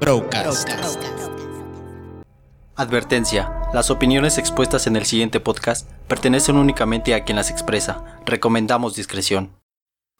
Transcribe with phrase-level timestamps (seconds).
[0.00, 0.66] Procast.
[2.74, 3.52] Advertencia.
[3.74, 8.02] Las opiniones expuestas en el siguiente podcast pertenecen únicamente a quien las expresa.
[8.24, 9.60] Recomendamos discreción.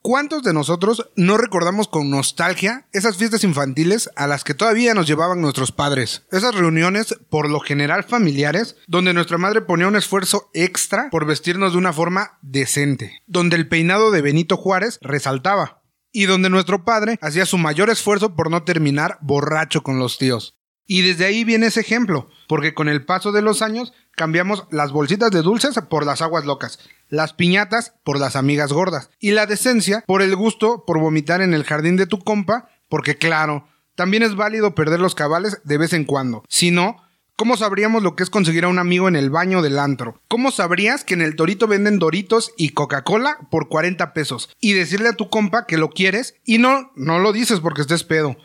[0.03, 5.07] ¿Cuántos de nosotros no recordamos con nostalgia esas fiestas infantiles a las que todavía nos
[5.07, 6.27] llevaban nuestros padres?
[6.31, 11.73] Esas reuniones, por lo general familiares, donde nuestra madre ponía un esfuerzo extra por vestirnos
[11.73, 15.80] de una forma decente, donde el peinado de Benito Juárez resaltaba,
[16.11, 20.57] y donde nuestro padre hacía su mayor esfuerzo por no terminar borracho con los tíos.
[20.85, 24.91] Y desde ahí viene ese ejemplo, porque con el paso de los años cambiamos las
[24.91, 29.45] bolsitas de dulces por las aguas locas, las piñatas por las amigas gordas y la
[29.45, 34.23] decencia por el gusto por vomitar en el jardín de tu compa, porque claro, también
[34.23, 36.43] es válido perder los cabales de vez en cuando.
[36.49, 36.97] Si no,
[37.35, 40.21] ¿Cómo sabríamos lo que es conseguir a un amigo en el baño del antro?
[40.27, 44.49] ¿Cómo sabrías que en el Torito venden Doritos y Coca-Cola por 40 pesos?
[44.59, 48.03] Y decirle a tu compa que lo quieres y no, no lo dices porque estés
[48.03, 48.37] pedo.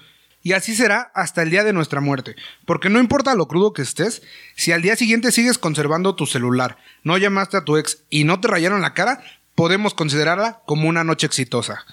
[0.43, 2.37] Y así será hasta el día de nuestra muerte.
[2.65, 4.23] Porque no importa lo crudo que estés,
[4.55, 8.41] si al día siguiente sigues conservando tu celular, no llamaste a tu ex y no
[8.41, 9.23] te rayaron la cara,
[9.55, 11.85] podemos considerarla como una noche exitosa.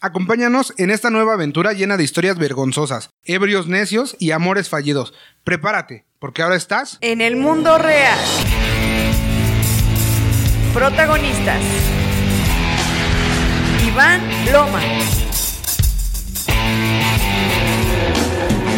[0.00, 5.12] Acompáñanos en esta nueva aventura llena de historias vergonzosas, ebrios necios y amores fallidos.
[5.42, 8.18] Prepárate, porque ahora estás En el mundo real.
[10.72, 11.60] Protagonistas.
[13.86, 14.20] Iván
[14.52, 14.80] Loma.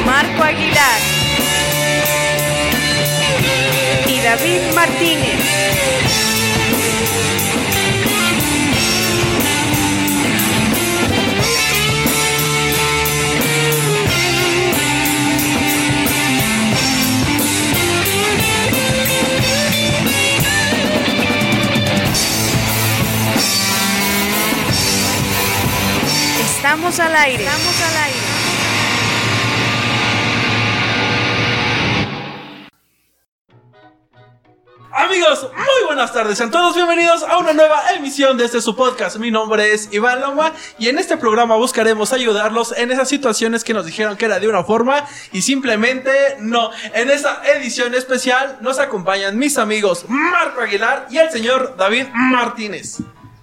[0.06, 1.00] Marco Aguilar.
[4.06, 5.37] Y David Martínez.
[26.88, 27.44] Estamos al aire.
[27.44, 28.18] Estamos al aire.
[34.94, 36.38] Amigos, muy buenas tardes.
[36.38, 39.18] Sean todos bienvenidos a una nueva emisión de este su podcast.
[39.18, 43.74] Mi nombre es Iván Loma y en este programa buscaremos ayudarlos en esas situaciones que
[43.74, 46.70] nos dijeron que era de una forma y simplemente no.
[46.94, 53.02] En esta edición especial nos acompañan mis amigos Marco Aguilar y el señor David Martínez.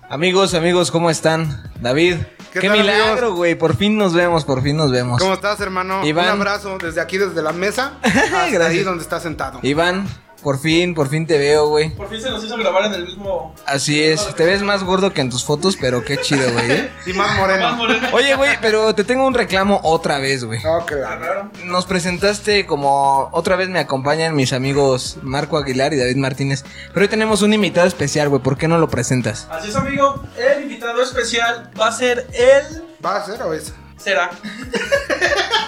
[0.09, 1.71] Amigos, amigos, ¿cómo están?
[1.79, 2.17] David,
[2.55, 3.55] ¿Qué qué, tal, milagro, güey.
[3.55, 5.19] Por fin nos vemos, por fin nos vemos.
[5.19, 6.05] ¿Cómo estás, hermano?
[6.05, 6.35] Iván.
[6.35, 9.59] Un abrazo desde aquí, desde la mesa, hasta ahí donde estás sentado.
[9.61, 10.07] Iván,
[10.45, 11.89] por fin, por fin te veo, güey.
[11.89, 13.55] Por fin se nos hizo grabar en el mismo.
[13.65, 16.71] Así es, te ves más gordo que en tus fotos, pero qué chido, güey.
[16.71, 16.91] ¿eh?
[17.07, 17.63] Y más moreno.
[17.63, 18.07] Más moreno.
[18.13, 20.59] Oye, güey, pero te tengo un reclamo otra vez, güey.
[20.85, 21.45] Que la verdad.
[21.63, 26.63] Nos presentaste como otra vez me acompañan mis amigos Marco Aguilar y David Martínez.
[26.93, 28.43] Pero hoy tenemos un invitado especial, güey.
[28.43, 29.47] ¿Por qué no lo presentas?
[29.49, 30.21] Así es, amigo.
[30.37, 32.83] El invitado especial va a ser el.
[33.03, 33.73] ¿Va a ser o es?
[33.97, 34.29] Será.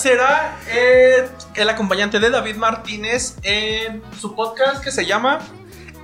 [0.00, 5.40] Será eh, el acompañante de David Martínez en su podcast que se llama.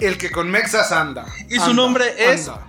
[0.01, 1.25] El que con Mexas anda.
[1.49, 2.67] Y su Anda, nombre es- anda.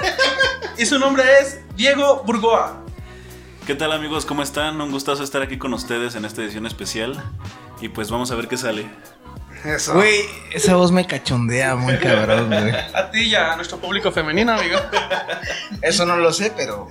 [0.78, 2.82] Y su nombre es Diego Burgoa.
[3.66, 4.26] ¿Qué tal amigos?
[4.26, 4.80] ¿Cómo están?
[4.80, 7.22] Un gustazo estar aquí con ustedes en esta edición especial.
[7.80, 8.86] Y pues vamos a ver qué sale.
[9.64, 9.94] Eso.
[9.94, 10.20] Güey,
[10.52, 12.70] esa voz me cachondea muy cabrón, güey.
[12.94, 14.78] A ti y a nuestro público femenino, amigo.
[15.80, 16.88] Eso no lo sé, pero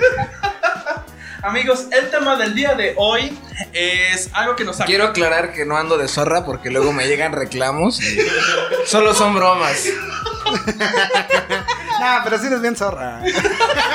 [1.44, 3.38] Amigos, el tema del día de hoy
[3.74, 7.06] es algo que nos ha Quiero aclarar que no ando de zorra porque luego me
[7.06, 8.00] llegan reclamos.
[8.86, 9.86] Solo son bromas.
[12.00, 13.22] Nah, pero sí eres bien zorra.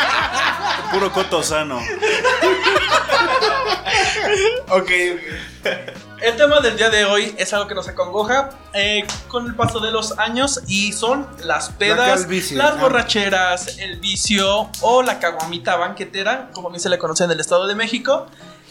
[0.92, 1.78] Puro coto sano.
[4.70, 4.90] Ok.
[6.20, 9.78] El tema del día de hoy es algo que nos acongoja eh, con el paso
[9.78, 15.76] de los años y son las pedas, calvicie, las borracheras, el vicio o la caguamita
[15.76, 18.26] banquetera, como bien se le conoce en el Estado de México.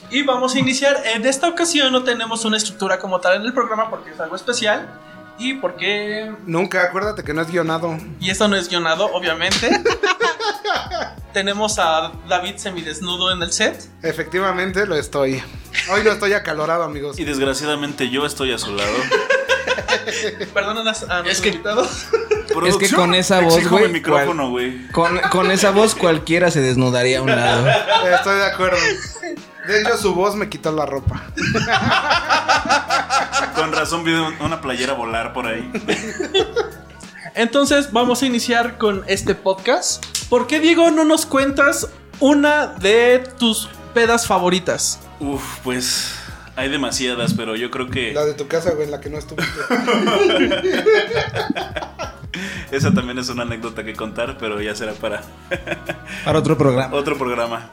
[0.10, 1.02] Y vamos a iniciar.
[1.06, 4.36] En esta ocasión no tenemos una estructura como tal en el programa porque es algo
[4.36, 4.90] especial
[5.38, 6.34] y porque...
[6.46, 7.98] Nunca, acuérdate que no es guionado.
[8.20, 9.70] Y esto no es guionado, obviamente.
[11.34, 13.90] tenemos a David semidesnudo en el set.
[14.04, 15.42] Efectivamente lo estoy.
[15.92, 17.20] Hoy no estoy acalorado, amigos.
[17.20, 18.94] Y desgraciadamente yo estoy a su lado.
[20.54, 21.88] Perdonen a, a nuestro que- invitado.
[22.66, 24.88] Es que con esa voz, güey, micrófono, güey.
[24.92, 27.68] Con, con esa voz cualquiera se desnudaría a un lado.
[28.16, 28.78] Estoy de acuerdo.
[29.68, 31.24] De hecho, su voz me quitó la ropa.
[33.56, 35.70] Con razón vi un- una playera volar por ahí.
[37.38, 40.04] Entonces vamos a iniciar con este podcast.
[40.28, 41.88] ¿Por qué, Diego, no nos cuentas
[42.20, 45.00] una de tus pedas favoritas?
[45.20, 46.16] Uf, pues
[46.56, 49.20] hay demasiadas, pero yo creo que La de tu casa, güey, en la que no
[49.20, 49.54] estuviste.
[52.72, 55.22] esa también es una anécdota que contar, pero ya será para
[56.26, 56.96] Para otro programa.
[56.96, 57.70] otro programa.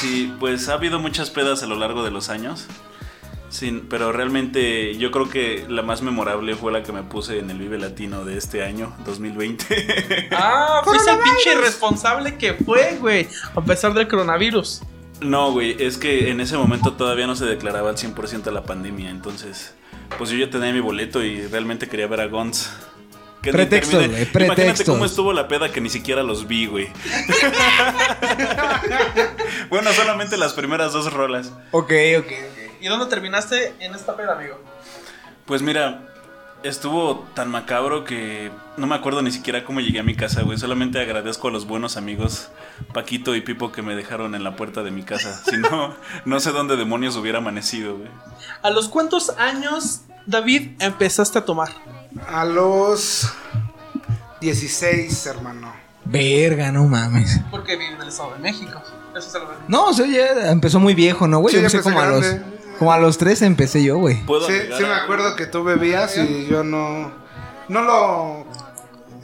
[0.00, 2.66] Sí, pues ha habido muchas pedas a lo largo de los años.
[3.50, 7.50] Sí, pero realmente yo creo que la más memorable fue la que me puse en
[7.50, 10.28] el Vive Latino de este año, 2020.
[10.32, 13.26] Ah, fuiste el pinche irresponsable que fue, güey.
[13.54, 14.82] A pesar del coronavirus.
[15.20, 19.10] no, güey, es que en ese momento todavía no se declaraba al 100% la pandemia,
[19.10, 19.74] entonces
[20.16, 22.70] pues yo ya tenía mi boleto y realmente quería ver a Gons.
[23.42, 26.88] Que Pretextos, güey, Imagínate cómo estuvo la peda que ni siquiera los vi, güey.
[29.70, 31.52] bueno, solamente las primeras dos rolas.
[31.70, 32.32] Ok, ok,
[32.80, 34.58] ¿Y dónde terminaste en esta peda, amigo?
[35.46, 36.08] Pues mira,
[36.62, 40.58] estuvo tan macabro que no me acuerdo ni siquiera cómo llegué a mi casa, güey.
[40.58, 42.48] Solamente agradezco a los buenos amigos
[42.92, 45.42] Paquito y Pipo que me dejaron en la puerta de mi casa.
[45.44, 45.94] Si no,
[46.24, 48.10] no sé dónde demonios hubiera amanecido, güey.
[48.62, 51.70] ¿A los cuántos años, David, empezaste a tomar?
[52.28, 53.32] A los
[54.40, 55.72] 16, hermano.
[56.04, 57.40] Verga, no mames.
[57.50, 58.82] Porque vive en el Estado de México.
[59.16, 61.54] Eso es algo No, o sea, ya empezó muy viejo, ¿no, güey?
[61.54, 62.57] Sí, yo ya empecé empecé como a los.
[62.78, 64.24] Como a los 13 empecé yo, güey.
[64.24, 67.10] ¿Puedo Sí, sí me acuerdo que tú bebías y yo no,
[67.68, 68.46] no lo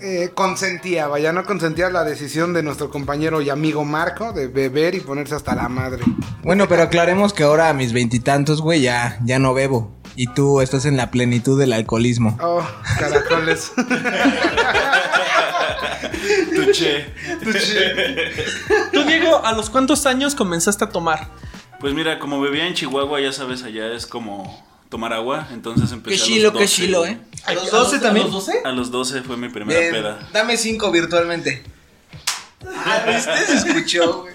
[0.03, 4.95] eh, consentía, vaya, no consentía la decisión de nuestro compañero y amigo Marco de beber
[4.95, 6.05] y ponerse hasta la madre.
[6.43, 9.95] Bueno, pero aclaremos que ahora a mis veintitantos, güey, ya, ya no bebo.
[10.17, 12.39] Y tú estás en la plenitud del alcoholismo.
[12.41, 12.63] Oh,
[12.99, 13.73] caracoles.
[16.55, 17.07] Tuché.
[18.93, 21.29] Tú, Diego, ¿a los cuántos años comenzaste a tomar?
[21.81, 25.49] Pues mira, como bebía en Chihuahua, ya sabes, allá es como tomar agua.
[25.53, 27.07] Entonces empecé Qué a los chilo, qué 12, chilo.
[27.07, 27.19] ¿eh?
[27.45, 28.27] ¿A los 12 también?
[28.27, 28.61] ¿A los 12?
[28.65, 30.29] A los 12 fue mi primera Bien, peda.
[30.33, 31.63] Dame cinco virtualmente.
[32.67, 33.47] Ah, ¿viste?
[33.47, 34.35] Se escuchó, güey.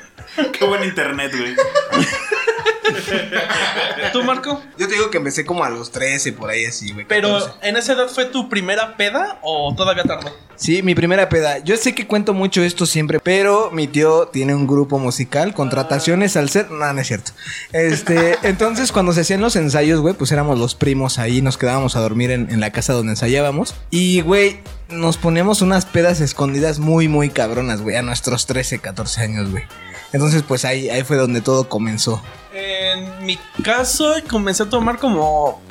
[0.51, 1.55] Qué buen internet, güey.
[4.13, 4.61] ¿Tú, Marco?
[4.77, 7.05] Yo te digo que empecé como a los 13, por ahí así, güey.
[7.07, 7.69] Pero, 14.
[7.69, 10.31] ¿en esa edad fue tu primera peda o todavía tardó?
[10.55, 11.59] Sí, mi primera peda.
[11.59, 16.35] Yo sé que cuento mucho esto siempre, pero mi tío tiene un grupo musical, contrataciones
[16.35, 16.69] al ser.
[16.69, 17.31] No, no es cierto.
[17.71, 21.95] Este, entonces cuando se hacían los ensayos, güey, pues éramos los primos ahí, nos quedábamos
[21.95, 23.75] a dormir en, en la casa donde ensayábamos.
[23.89, 29.21] Y, güey, nos poníamos unas pedas escondidas muy, muy cabronas, güey, a nuestros 13, 14
[29.21, 29.63] años, güey.
[30.11, 32.21] Entonces, pues ahí, ahí fue donde todo comenzó.
[32.53, 35.61] En mi caso, comencé a tomar como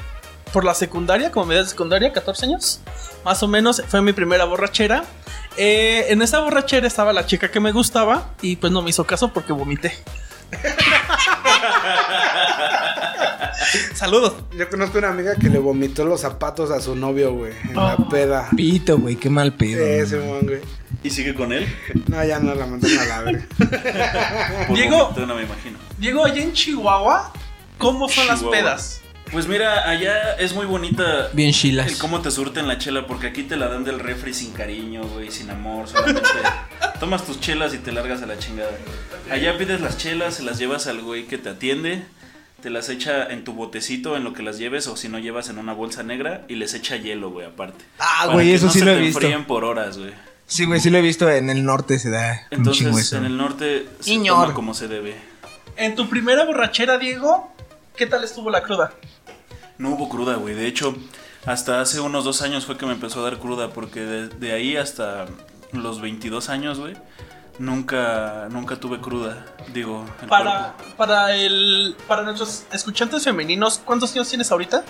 [0.53, 2.81] por la secundaria, como media secundaria, 14 años.
[3.25, 5.05] Más o menos, fue mi primera borrachera.
[5.57, 9.05] Eh, en esa borrachera estaba la chica que me gustaba y pues no me hizo
[9.05, 9.93] caso porque vomité.
[13.95, 14.35] Saludos.
[14.57, 17.97] Yo conozco una amiga que le vomitó los zapatos a su novio, güey, en la
[18.09, 18.49] peda.
[18.57, 19.85] Pito, güey, qué mal pedo.
[19.85, 20.25] Ese no.
[20.27, 20.61] mon, güey.
[21.03, 21.67] ¿Y sigue con él?
[22.07, 23.47] No, ya no la mandaron a la verga.
[24.75, 25.13] Diego.
[25.17, 25.79] no me imagino.
[25.99, 27.33] Diego, allá en Chihuahua,
[27.79, 29.01] ¿cómo son las pedas?
[29.31, 31.87] Pues mira, allá es muy bonita Bien chilas.
[31.87, 35.03] el cómo te surten la chela, porque aquí te la dan del refri sin cariño,
[35.03, 36.23] güey, sin amor, solamente
[37.01, 38.71] tomas tus chelas y te largas a la chingada.
[39.31, 42.05] Allá pides las chelas, se las llevas al güey que te atiende,
[42.63, 45.49] te las echa en tu botecito en lo que las lleves, o si no llevas
[45.49, 47.85] en una bolsa negra y les echa hielo, güey, aparte.
[47.99, 49.21] Ah, Para güey, que eso no sí se lo he te visto.
[49.21, 50.13] enfríen por horas, güey.
[50.47, 53.17] Sí, güey, sí lo he visto en el norte, se da un chingo Entonces, eso.
[53.19, 54.43] en el norte se Iñor.
[54.43, 55.15] toma como se debe.
[55.77, 57.53] En tu primera borrachera, Diego,
[57.97, 58.93] ¿qué tal estuvo la cruda?
[59.77, 60.55] No hubo cruda, güey.
[60.55, 60.97] De hecho,
[61.47, 64.53] hasta hace unos dos años fue que me empezó a dar cruda, porque de, de
[64.53, 65.27] ahí hasta
[65.73, 66.97] los 22 años, güey,
[67.59, 69.45] nunca, nunca tuve cruda.
[69.73, 70.97] Digo, el Para, cuerpo.
[70.97, 74.85] para, el, para nuestros escuchantes femeninos, ¿cuántos años tienes ahorita?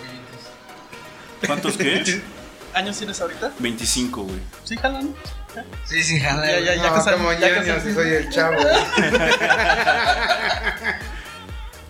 [1.46, 2.22] ¿Cuántos qué?
[2.74, 3.52] ¿Años tienes ahorita?
[3.58, 4.40] 25, güey.
[4.64, 5.14] Sí, jalan.
[5.84, 6.46] Sí, sí, jala.
[6.46, 8.56] Ya, ya, ya no, como ya si soy el chavo.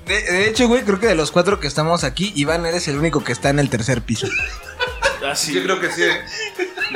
[0.06, 2.96] De, de hecho, güey, creo que de los cuatro que estamos aquí, Iván eres el
[2.96, 4.26] único que está en el tercer piso.
[5.22, 5.52] Ah, sí.
[5.52, 6.02] Yo creo que sí.
[6.02, 6.22] ¿eh?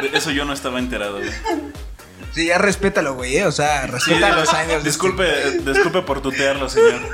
[0.00, 1.30] De eso yo no estaba enterado, güey.
[2.34, 3.46] Sí, ya respétalo, güey, ¿eh?
[3.46, 4.82] o sea, Sí, respeta los años.
[4.84, 7.00] disculpe, disculpe por tutearlo, señor.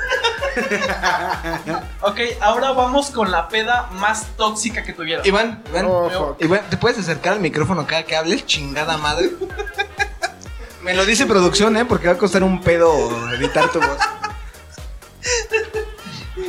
[2.01, 5.25] Ok, ahora vamos con la peda más tóxica que tuvieron.
[5.25, 6.35] Iván, Iván, Oh.
[6.39, 8.45] Iván, ¿te puedes acercar al micrófono cada que hables?
[8.45, 9.29] Chingada madre.
[10.81, 11.85] Me lo dice producción, ¿eh?
[11.85, 12.91] Porque va a costar un pedo
[13.33, 13.97] editar tu voz.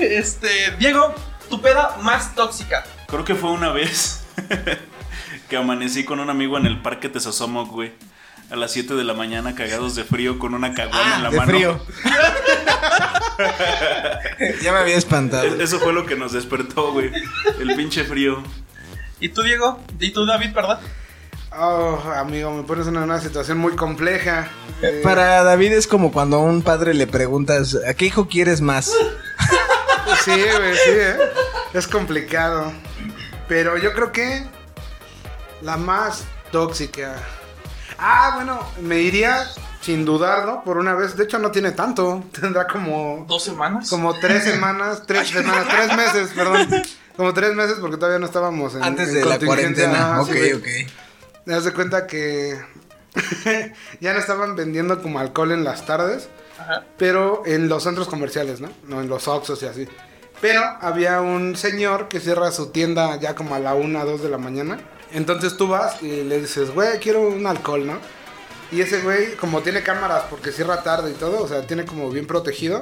[0.01, 1.15] Este, Diego,
[1.49, 2.85] tu peda más tóxica.
[3.07, 4.25] Creo que fue una vez
[5.49, 7.93] que amanecí con un amigo en el parque Tesosomoc, güey.
[8.51, 11.31] A las 7 de la mañana, cagados de frío, con una caguama en la Ah,
[11.31, 11.53] de mano.
[11.53, 11.81] frío.
[14.63, 15.45] ya me había espantado.
[15.45, 17.11] E- Eso fue lo que nos despertó, güey.
[17.61, 18.43] El pinche frío.
[19.21, 19.79] ¿Y tú, Diego?
[20.01, 20.79] ¿Y tú, David, perdón?
[21.57, 24.49] Oh, amigo, me pones en una situación muy compleja.
[24.83, 28.61] Eh, Para David es como cuando a un padre le preguntas, ¿a qué hijo quieres
[28.61, 28.93] más?
[30.25, 31.17] Sí, güey, sí, ¿eh?
[31.73, 32.73] Es complicado.
[33.49, 34.45] Pero yo creo que
[35.63, 37.15] la más tóxica.
[38.01, 39.47] Ah, bueno, me iría
[39.83, 41.17] sin dudarlo, por una vez.
[41.17, 42.25] De hecho, no tiene tanto.
[42.41, 43.91] Tendrá como, ¿Dos semanas?
[43.91, 46.69] como tres semanas, tres semanas, tres meses, perdón.
[47.17, 50.13] Como tres meses porque todavía no estábamos en Antes en de la cuarentena.
[50.13, 50.67] Ajá, ok, sí, ok.
[51.45, 52.59] Me das de cuenta que
[54.01, 56.29] ya no estaban vendiendo como alcohol en las tardes,
[56.59, 56.85] Ajá.
[56.97, 58.71] pero en los centros comerciales, ¿no?
[58.87, 59.89] No en los Oxxos y así.
[60.41, 64.29] Pero había un señor que cierra su tienda ya como a la 1, 2 de
[64.31, 64.79] la mañana.
[65.13, 67.99] Entonces tú vas y le dices, güey, quiero un alcohol, ¿no?
[68.73, 72.11] Y ese güey, como tiene cámaras porque cierra tarde y todo, o sea, tiene como
[72.11, 72.81] bien protegido.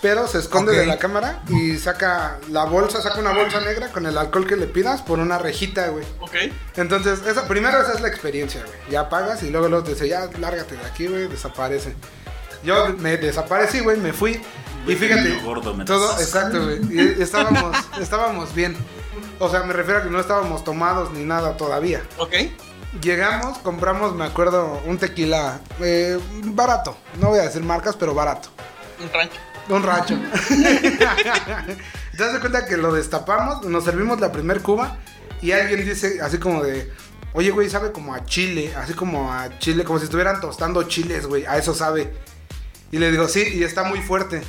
[0.00, 0.78] Pero se esconde Ok.
[0.78, 4.54] de la cámara y saca la bolsa, saca una bolsa negra con el alcohol que
[4.54, 6.04] le pidas por una rejita, güey.
[6.20, 6.34] Ok.
[6.76, 8.78] Entonces, esa, primero esa es la experiencia, güey.
[8.92, 11.96] Ya pagas y luego luego te dice, ya lárgate de aquí, güey, desaparece.
[12.62, 14.40] Yo me desaparecí, güey, me fui.
[14.86, 16.78] Y fíjate, gordo, me todo, exacto, güey.
[16.92, 18.76] Y estábamos, estábamos bien.
[19.38, 22.02] O sea, me refiero a que no estábamos tomados ni nada todavía.
[22.18, 22.34] Ok.
[23.02, 26.96] Llegamos, compramos, me acuerdo, un tequila eh, barato.
[27.20, 28.48] No voy a decir marcas, pero barato.
[29.02, 29.38] Un rancho.
[29.68, 30.18] Un racho.
[32.16, 34.96] Te das cuenta que lo destapamos, nos servimos la primer cuba
[35.40, 36.90] y alguien dice así como de,
[37.32, 41.26] oye güey, sabe como a chile, así como a chile, como si estuvieran tostando chiles,
[41.26, 42.12] güey, a eso sabe.
[42.90, 44.42] Y le digo, sí, y está muy fuerte.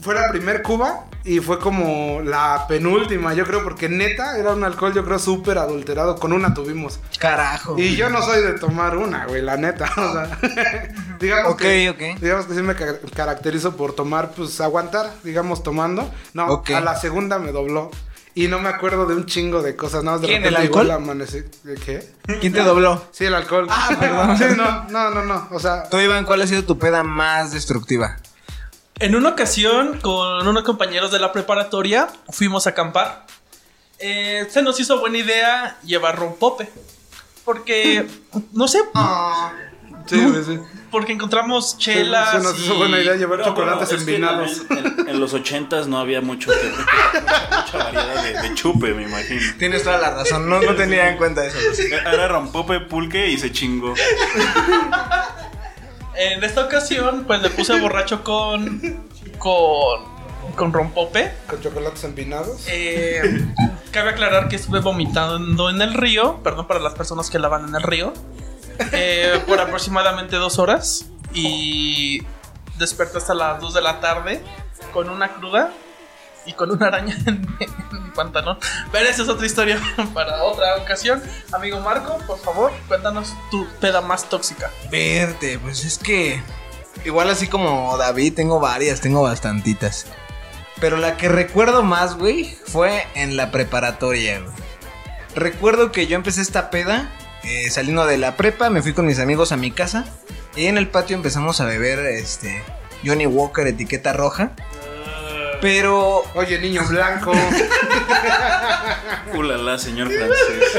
[0.00, 4.62] Fue la primer cuba y fue como la penúltima, yo creo, porque neta era un
[4.64, 6.16] alcohol, yo creo, súper adulterado.
[6.16, 7.00] Con una tuvimos.
[7.18, 7.76] Carajo.
[7.78, 9.90] Y yo no soy de tomar una, güey, la neta.
[9.96, 10.38] O sea,
[11.20, 12.20] digamos Ok, que, ok.
[12.20, 16.08] digamos que sí me ca- caracterizo por tomar, pues aguantar, digamos, tomando.
[16.32, 17.90] No, a la segunda me dobló.
[18.34, 20.66] Y no me acuerdo de un chingo de cosas, nada más de ¿Quién, repente el
[20.68, 20.90] alcohol?
[20.92, 21.42] amanecí.
[21.64, 22.08] ¿De qué?
[22.40, 23.02] ¿Quién te dobló?
[23.10, 23.66] Sí, el alcohol.
[23.68, 24.38] Ah, perdón.
[24.38, 25.48] Sí, no, no, no, no.
[25.50, 28.16] O sea, Tú, Iván, ¿cuál ha sido tu peda más destructiva?
[29.00, 33.26] En una ocasión, con unos compañeros de la preparatoria, fuimos a acampar.
[34.00, 36.68] Eh, se nos hizo buena idea llevar rompope.
[37.44, 38.06] Porque,
[38.52, 38.80] no sé,
[40.06, 40.58] sí, güey, sí.
[40.90, 42.32] porque encontramos Se, chelas.
[42.32, 44.62] se nos hizo y- buena idea llevar bueno, chocolates es que envinados.
[44.68, 46.70] En, en- en los ochentas no había mucho que-
[47.56, 49.40] mucha variedad de, de chupe, me imagino.
[49.58, 51.56] Tienes toda la razón, no, no tenía en cuenta eso.
[51.90, 53.94] Era rompope, pulque y se chingó.
[56.18, 58.80] En esta ocasión, pues le puse borracho con.
[59.38, 60.02] con.
[60.56, 61.32] con rompope.
[61.48, 62.64] Con chocolates envinados.
[62.66, 63.46] Eh,
[63.92, 67.76] cabe aclarar que estuve vomitando en el río, perdón para las personas que lavan en
[67.76, 68.12] el río,
[68.92, 72.20] eh, por aproximadamente dos horas y
[72.78, 74.42] desperté hasta las 2 de la tarde
[74.92, 75.72] con una cruda
[76.48, 78.58] y con una araña en mi, pantalón.
[78.90, 79.78] Pero esa es otra historia
[80.14, 81.22] para otra ocasión.
[81.52, 84.70] Amigo Marco, por favor, cuéntanos tu peda más tóxica.
[84.90, 86.42] Verte, pues es que.
[87.04, 90.06] Igual así como David, tengo varias, tengo bastantitas.
[90.80, 94.42] Pero la que recuerdo más, güey, fue en la preparatoria.
[95.36, 97.08] Recuerdo que yo empecé esta peda
[97.44, 100.06] eh, saliendo de la prepa, me fui con mis amigos a mi casa.
[100.56, 102.62] Y en el patio empezamos a beber este
[103.04, 104.52] Johnny Walker etiqueta roja.
[105.60, 107.32] Pero Oye, niño blanco.
[109.34, 110.78] Ulala, señor francés.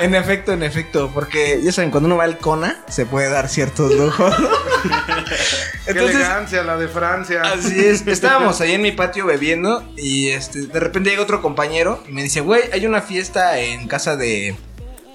[0.00, 3.48] En efecto, en efecto, porque ya saben, cuando uno va al Cona se puede dar
[3.48, 4.34] ciertos lujos.
[5.86, 7.42] Qué elegancia la de Francia.
[7.42, 12.02] así es, estábamos ahí en mi patio bebiendo y este, de repente llega otro compañero
[12.08, 14.56] y me dice, güey, hay una fiesta en casa de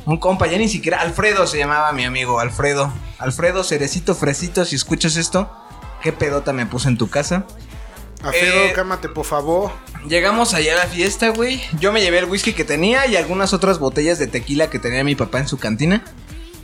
[0.06, 2.92] un compa, ya ni siquiera, Alfredo se llamaba mi amigo, Alfredo.
[3.20, 5.50] Alfredo, cerecito, fresito, si escuchas esto,
[6.02, 7.46] qué pedota me puso en tu casa.
[8.24, 9.72] Alfredo, Eh, cámate, por favor.
[10.08, 11.62] Llegamos allá a la fiesta, güey.
[11.80, 15.04] Yo me llevé el whisky que tenía y algunas otras botellas de tequila que tenía
[15.04, 16.04] mi papá en su cantina.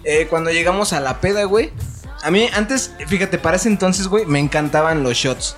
[0.04, 1.72] Eh, cuando llegamos a la peda, güey.
[2.24, 5.56] A mí antes, fíjate, para ese entonces, güey, me encantaban los shots.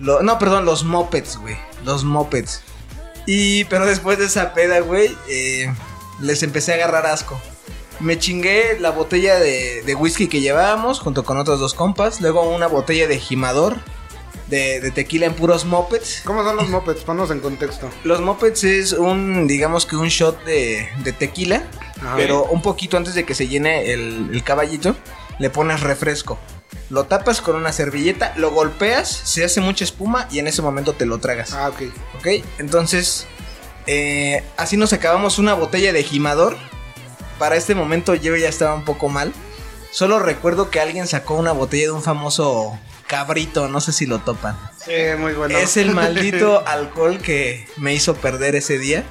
[0.00, 1.56] Lo- no, perdón, los mopeds, güey.
[1.84, 2.62] Los mopeds.
[3.26, 5.72] Y, pero después de esa peda, güey, eh,
[6.20, 7.40] les empecé a agarrar asco.
[8.00, 12.20] Me chingué la botella de, de whisky que llevábamos junto con otros dos compas.
[12.20, 13.78] Luego una botella de gimador.
[14.48, 16.22] De, de tequila en puros mopeds.
[16.24, 17.02] ¿Cómo son los mopeds?
[17.04, 17.88] Ponnos en contexto.
[18.04, 21.62] Los mopeds es un, digamos que un shot de, de tequila,
[22.02, 22.16] Ajá.
[22.16, 24.94] pero un poquito antes de que se llene el, el caballito,
[25.38, 26.38] le pones refresco.
[26.90, 30.92] Lo tapas con una servilleta, lo golpeas, se hace mucha espuma y en ese momento
[30.92, 31.54] te lo tragas.
[31.54, 31.82] Ah, ok.
[32.18, 32.44] ¿Ok?
[32.58, 33.26] Entonces,
[33.86, 36.58] eh, así nos acabamos una botella de gimador.
[37.38, 39.32] Para este momento yo ya estaba un poco mal.
[39.90, 42.78] Solo recuerdo que alguien sacó una botella de un famoso
[43.12, 44.56] cabrito, no sé si lo topan.
[44.82, 45.58] Sí, muy bueno.
[45.58, 49.04] Es el maldito alcohol que me hizo perder ese día.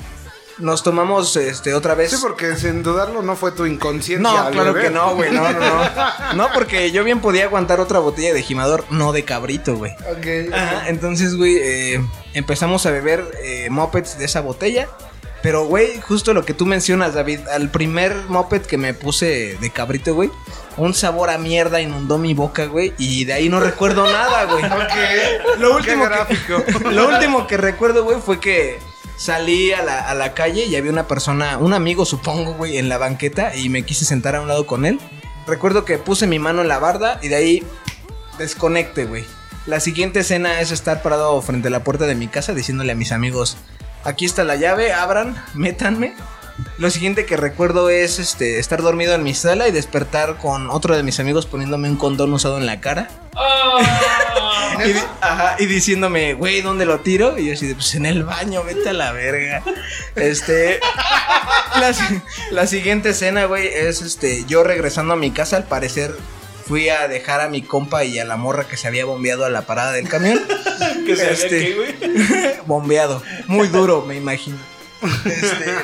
[0.57, 2.09] Nos tomamos este otra vez.
[2.09, 4.31] Sí, porque sin dudarlo no fue tu inconsciencia.
[4.31, 5.31] no, claro que no, güey.
[5.31, 5.91] No, no, no.
[6.33, 9.91] No, porque yo bien podía aguantar otra botella de gimador, no de cabrito, güey.
[9.91, 10.51] Ok.
[10.51, 12.03] Ajá, entonces, güey, eh,
[12.33, 14.87] empezamos a beber eh, mopeds de esa botella.
[15.43, 19.69] Pero, güey, justo lo que tú mencionas, David, al primer moped que me puse de
[19.71, 20.31] cabrito, güey,
[20.77, 22.93] un sabor a mierda inundó mi boca, güey.
[22.97, 24.63] Y de ahí no recuerdo nada, güey.
[25.59, 28.79] Lo último, que, lo último que recuerdo, güey, fue que
[29.17, 32.89] salí a la, a la calle y había una persona, un amigo, supongo, güey, en
[32.89, 34.99] la banqueta y me quise sentar a un lado con él.
[35.45, 37.63] Recuerdo que puse mi mano en la barda y de ahí
[38.37, 39.25] desconecte, güey.
[39.65, 42.95] La siguiente escena es estar parado frente a la puerta de mi casa diciéndole a
[42.95, 43.57] mis amigos,
[44.03, 46.15] aquí está la llave, abran, métanme.
[46.81, 50.95] Lo siguiente que recuerdo es este estar dormido en mi sala y despertar con otro
[50.97, 53.07] de mis amigos poniéndome un condón usado en la cara.
[54.83, 57.37] Y, di- ajá, y diciéndome, güey, ¿dónde lo tiro?
[57.37, 59.61] Y yo así de, pues en el baño, vete a la verga.
[60.15, 60.79] Este.
[61.79, 62.19] La, si-
[62.49, 64.43] la siguiente escena, güey, es este.
[64.47, 66.15] Yo regresando a mi casa, al parecer.
[66.67, 69.49] Fui a dejar a mi compa y a la morra que se había bombeado a
[69.49, 70.39] la parada del camión.
[71.05, 72.55] Que se Este, había que, güey.
[72.65, 73.21] bombeado.
[73.47, 74.57] Muy duro, me imagino.
[75.25, 75.75] Este,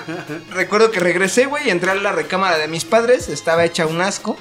[0.51, 3.27] recuerdo que regresé, güey, y entré a la recámara de mis padres.
[3.29, 4.37] Estaba hecha un asco.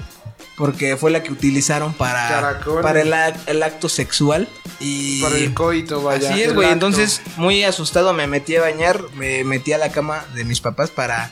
[0.56, 2.82] Porque fue la que utilizaron para, Caracoles.
[2.82, 4.48] para el, ac- el acto sexual.
[4.80, 6.30] Y Para el coito, vaya.
[6.32, 6.70] Así es, güey.
[6.70, 9.02] Entonces, muy asustado, me metí a bañar.
[9.16, 11.30] Me metí a la cama de mis papás para.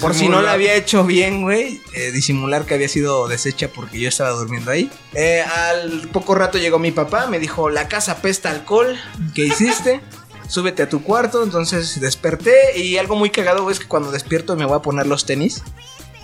[0.00, 4.00] Por si no la había hecho bien, güey, eh, disimular que había sido deshecha porque
[4.00, 4.90] yo estaba durmiendo ahí.
[5.12, 8.98] Eh, al poco rato llegó mi papá, me dijo, la casa pesta alcohol,
[9.34, 10.00] ¿qué hiciste?
[10.54, 14.54] Súbete a tu cuarto, entonces desperté y algo muy cagado, güey, es que cuando despierto
[14.54, 15.64] me voy a poner los tenis.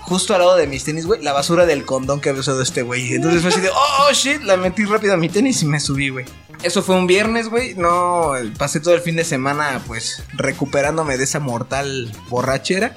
[0.02, 2.82] Justo al lado de mis tenis, güey, la basura del condón que había usado este
[2.82, 3.12] güey.
[3.12, 5.80] Entonces fue así de, oh, oh, shit, la metí rápido a mi tenis y me
[5.80, 6.26] subí, güey.
[6.62, 7.74] Eso fue un viernes, güey.
[7.74, 12.94] No, pasé todo el fin de semana, pues, recuperándome de esa mortal borrachera.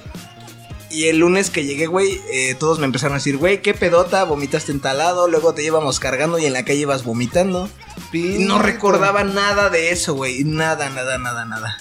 [0.93, 4.23] Y el lunes que llegué, güey, eh, todos me empezaron a decir, güey, qué pedota,
[4.25, 7.67] vomitaste en tal lado, luego te llevamos cargando y en la calle ibas vomitando.
[8.13, 11.77] No recordaba nada de eso, güey, nada, nada, nada, nada.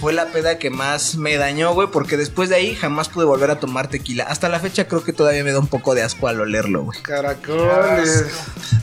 [0.00, 3.50] Fue la peda que más me dañó, güey, porque después de ahí jamás pude volver
[3.50, 4.24] a tomar tequila.
[4.24, 7.02] Hasta la fecha creo que todavía me da un poco de asco al olerlo, güey.
[7.02, 8.28] Caracoles.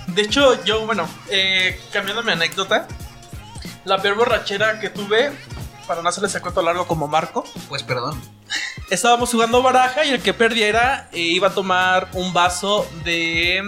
[0.10, 2.88] De hecho, yo, bueno, eh, cambiando mi anécdota,
[3.84, 5.31] la peor borrachera que tuve,
[5.88, 8.22] para no hacerles el cuento largo como Marco, Pues perdón.
[8.89, 13.62] Estábamos jugando baraja y el que perdiera eh, iba a tomar un vaso de,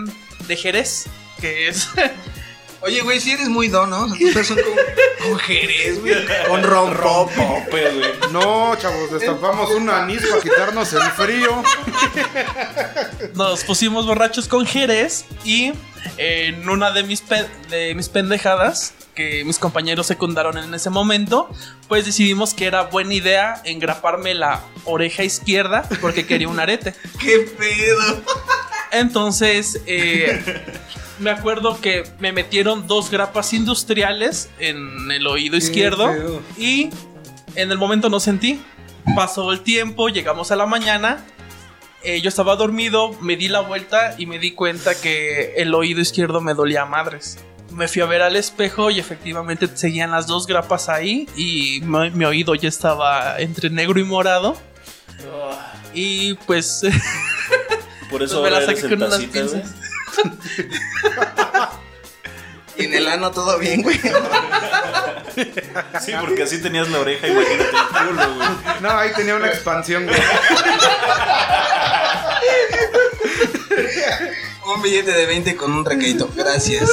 [0.47, 1.07] de Jerez,
[1.39, 1.89] que es...
[2.81, 4.03] Oye, güey, si eres muy don, ¿no?
[4.03, 6.13] O sea, tus pedas son con, con jerez, güey.
[6.47, 7.31] Con ron pop.
[7.35, 8.11] Pope, güey.
[8.31, 11.63] No, chavos, destapamos un anís para quitarnos el frío.
[13.33, 15.73] nos pusimos borrachos con Jerez y
[16.17, 21.49] en una de mis, pe- de mis pendejadas que mis compañeros secundaron en ese momento,
[21.87, 26.93] pues decidimos que era buena idea engraparme la oreja izquierda porque quería un arete.
[27.19, 28.23] ¡Qué pedo!
[28.91, 30.43] Entonces, eh,
[31.19, 36.89] me acuerdo que me metieron dos grapas industriales en el oído izquierdo y
[37.55, 38.61] en el momento no sentí.
[39.15, 41.23] Pasó el tiempo, llegamos a la mañana.
[42.03, 45.99] eh, yo estaba dormido, me di la vuelta y me di cuenta que el oído
[46.01, 47.37] izquierdo me dolía a madres.
[47.71, 52.11] Me fui a ver al espejo y efectivamente seguían las dos grapas ahí y mi,
[52.11, 54.55] mi oído ya estaba entre negro y morado.
[55.93, 56.81] Y pues
[58.11, 59.73] Por eso Pues me la saqué con unas pinzas.
[62.77, 63.99] Y en el ano todo bien, güey.
[66.03, 68.47] Sí, porque así tenías la oreja, imagínate el culo, güey.
[68.81, 70.19] No, ahí tenía una expansión, güey.
[74.65, 76.29] Un billete de 20 con un recaito.
[76.35, 76.89] Gracias.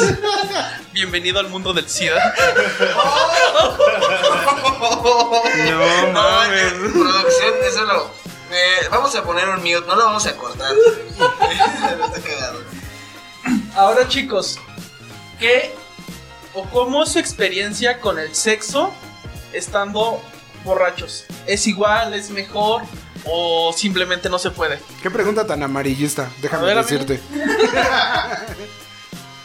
[0.92, 2.34] bienvenido al mundo del SIDA.
[5.70, 6.72] No mames.
[6.72, 8.04] Producción, eso lo.
[8.52, 10.72] eh, vamos a poner un mute, no lo vamos a cortar.
[11.18, 12.53] Está cagado.
[13.76, 14.60] Ahora chicos,
[15.40, 15.74] ¿qué
[16.54, 18.92] o cómo es su experiencia con el sexo
[19.52, 20.22] estando
[20.64, 21.24] borrachos?
[21.44, 22.82] ¿Es igual, es mejor
[23.24, 24.78] o simplemente no se puede?
[25.02, 27.20] Qué pregunta tan amarillista, déjame ver, decirte.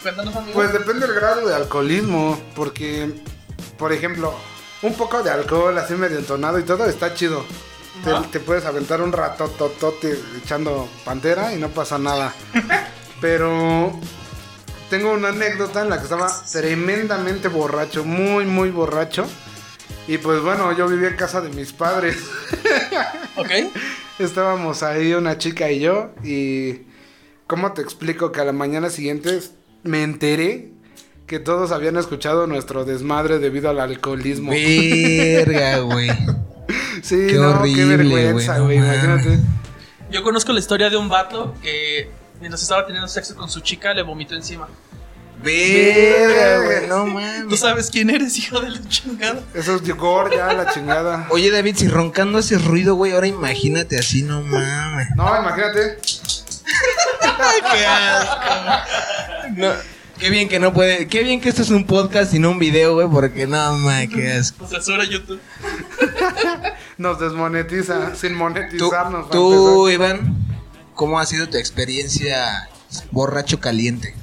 [0.04, 0.54] Cuéntanos amigo.
[0.54, 3.12] Pues depende del grado de alcoholismo, porque,
[3.80, 4.36] por ejemplo,
[4.84, 7.44] un poco de alcohol así medio entonado y todo está chido.
[8.32, 12.34] Te, puedes aventar un ratototote echando pantera y no pasa nada.
[13.22, 13.92] Pero
[14.90, 19.26] tengo una anécdota en la que estaba tremendamente borracho, muy, muy borracho.
[20.08, 22.18] Y pues bueno, yo vivía en casa de mis padres.
[23.36, 23.52] ok.
[24.18, 26.82] Estábamos ahí una chica y yo y
[27.48, 29.40] ¿cómo te explico que a la mañana siguiente
[29.84, 30.72] me enteré
[31.28, 34.52] que todos habían escuchado nuestro desmadre debido al alcoholismo?
[34.52, 36.10] Verga, güey.
[37.04, 39.40] Sí, Qué no, horrible, qué vergüenza, güey, güey, no imagínate.
[40.12, 43.94] Yo conozco la historia de un vato que mientras estaba teniendo sexo con su chica
[43.94, 44.68] le vomitó encima.
[45.42, 46.88] Verga, güey.
[46.88, 47.60] No ¿Tú mames.
[47.60, 49.42] sabes quién eres, hijo de la chingada?
[49.54, 51.28] Eso es gore ya, la chingada.
[51.30, 55.08] Oye, David, si roncando hace ruido, güey, ahora imagínate así, no mames.
[55.16, 55.98] No, imagínate.
[57.74, 58.42] qué asco.
[59.56, 59.72] No,
[60.20, 61.08] qué bien que no puede.
[61.08, 64.06] Qué bien que esto es un podcast y no un video, güey, porque no, ma,
[64.08, 64.68] qué asco.
[64.68, 65.40] Censura YouTube.
[66.98, 69.28] Nos desmonetiza sin Tú, monetizarnos.
[69.28, 70.36] para tú, Iván,
[71.00, 72.68] ¿cómo ha sido tu experiencia
[73.12, 74.14] borracho caliente?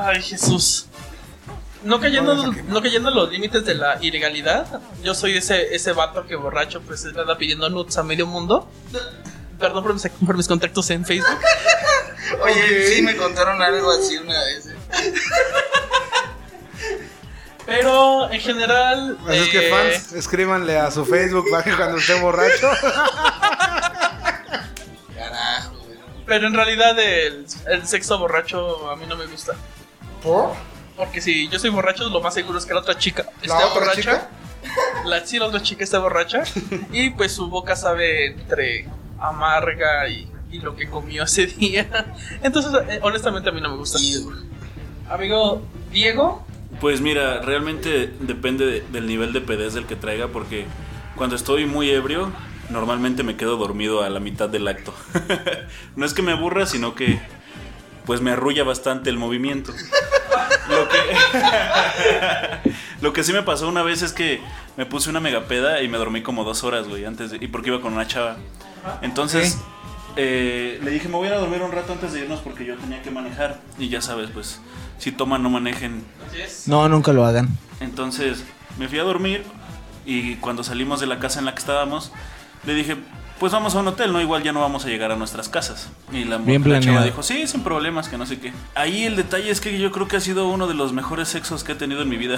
[0.00, 0.86] Ay, Jesús.
[1.84, 4.80] No cayendo, no cayendo en los límites de la ilegalidad.
[5.04, 8.70] Yo soy ese, ese vato que borracho pues anda pidiendo nudes a medio mundo.
[9.60, 11.38] Perdón por mis, por mis contactos en Facebook.
[12.42, 14.66] Oye, sí me contaron algo así una vez.
[14.66, 14.76] ¿eh?
[17.66, 19.18] Pero en general.
[19.28, 22.70] Así es que eh, fans, escríbanle a su Facebook para que cuando esté borracho.
[26.28, 29.54] Pero en realidad el, el sexo borracho a mí no me gusta.
[30.22, 30.50] ¿Por?
[30.96, 33.56] Porque si yo soy borracho, lo más seguro es que la otra chica esté ¿La
[33.66, 34.00] otra borracha.
[34.00, 34.28] chica?
[35.06, 36.42] La, sí, la otra chica está borracha.
[36.92, 38.86] y pues su boca sabe entre
[39.20, 41.86] amarga y, y lo que comió ese día.
[42.42, 43.98] Entonces, eh, honestamente, a mí no me gusta.
[45.08, 46.44] Amigo Diego,
[46.80, 50.66] Pues mira, realmente depende de- del nivel de pedez del que traiga, porque
[51.16, 52.30] cuando estoy muy ebrio,
[52.70, 54.94] normalmente me quedo dormido a la mitad del acto.
[55.96, 57.20] no es que me aburra, sino que
[58.06, 59.72] pues me arrulla bastante el movimiento.
[60.68, 60.98] Lo que,
[63.00, 64.40] lo que sí me pasó una vez es que
[64.76, 67.68] me puse una megapeda y me dormí como dos horas, güey, antes de, y porque
[67.68, 68.36] iba con una chava.
[69.02, 69.58] Entonces
[70.16, 72.64] eh, le dije, me voy a ir a dormir un rato antes de irnos porque
[72.64, 73.60] yo tenía que manejar.
[73.78, 74.60] Y ya sabes, pues,
[74.98, 76.04] si toman, no manejen.
[76.66, 77.48] No, nunca lo hagan.
[77.80, 78.44] Entonces
[78.78, 79.44] me fui a dormir
[80.04, 82.12] y cuando salimos de la casa en la que estábamos,
[82.68, 82.96] le dije,
[83.40, 84.20] pues vamos a un hotel, ¿no?
[84.20, 85.88] Igual ya no vamos a llegar a nuestras casas.
[86.12, 88.52] Y la, Bien la chava dijo, sí, sin problemas, que no sé qué.
[88.74, 91.64] Ahí el detalle es que yo creo que ha sido uno de los mejores sexos
[91.64, 92.36] que he tenido en mi vida.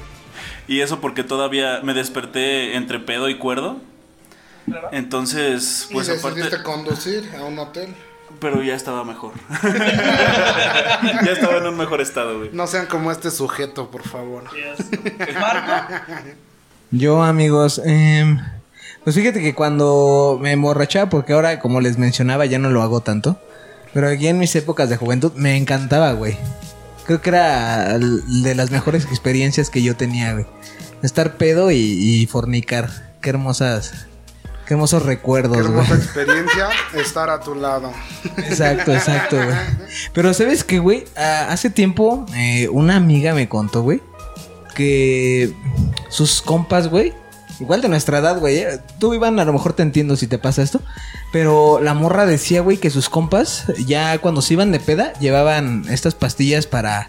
[0.68, 3.80] y eso porque todavía me desperté entre pedo y cuerdo.
[4.90, 6.62] Entonces, pues y aparte...
[6.64, 7.94] conducir a un hotel.
[8.40, 9.32] Pero ya estaba mejor.
[9.62, 12.50] ya estaba en un mejor estado, güey.
[12.52, 14.44] No sean como este sujeto, por favor.
[15.38, 15.94] Marco,
[16.90, 18.40] Yo, amigos, em,
[19.04, 23.00] pues fíjate que cuando me emborrachaba, porque ahora, como les mencionaba, ya no lo hago
[23.00, 23.38] tanto.
[23.92, 26.36] Pero aquí en mis épocas de juventud me encantaba, güey.
[27.06, 30.46] Creo que era de las mejores experiencias que yo tenía, güey.
[31.02, 32.88] Estar pedo y, y fornicar.
[33.20, 34.06] Qué hermosas,
[34.66, 35.68] qué hermosos Qué recuerdos, güey.
[35.68, 37.92] hermosa experiencia estar a tu lado.
[38.38, 39.56] Exacto, exacto, güey.
[40.14, 41.04] Pero ¿sabes qué, güey?
[41.16, 44.00] Hace tiempo eh, una amiga me contó, güey,
[44.74, 45.52] que
[46.08, 47.12] sus compas, güey,
[47.62, 48.58] igual de nuestra edad, güey.
[48.58, 50.80] eh, Tú, Iván, a lo mejor te entiendo si te pasa esto.
[51.32, 55.84] Pero la morra decía, güey, que sus compas, ya cuando se iban de peda, llevaban
[55.88, 57.08] estas pastillas para...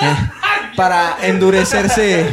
[0.00, 0.16] eh,
[0.76, 2.26] para endurecerse...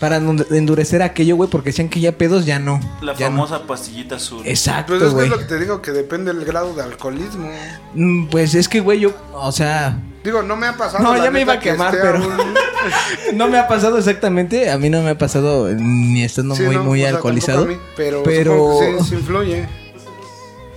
[0.00, 2.78] Para endu- endurecer aquello, güey, porque decían que ya pedos ya no.
[3.00, 3.36] La ya no.
[3.46, 4.42] famosa pastillita azul.
[4.44, 7.48] Exacto, Pues es que es lo que te digo, que depende del grado de alcoholismo.
[7.94, 11.02] Mm, Pues es que, güey, yo, o sea, Digo, no me ha pasado.
[11.04, 12.54] No, la ya me iba a que quemar, pero- un-
[13.34, 16.76] No me ha pasado exactamente, a mí no me ha pasado ni estando Sí, muy,
[16.76, 17.66] no, muy o sea, alcoholizado.
[17.66, 19.66] mí, pero, pero, sí influye.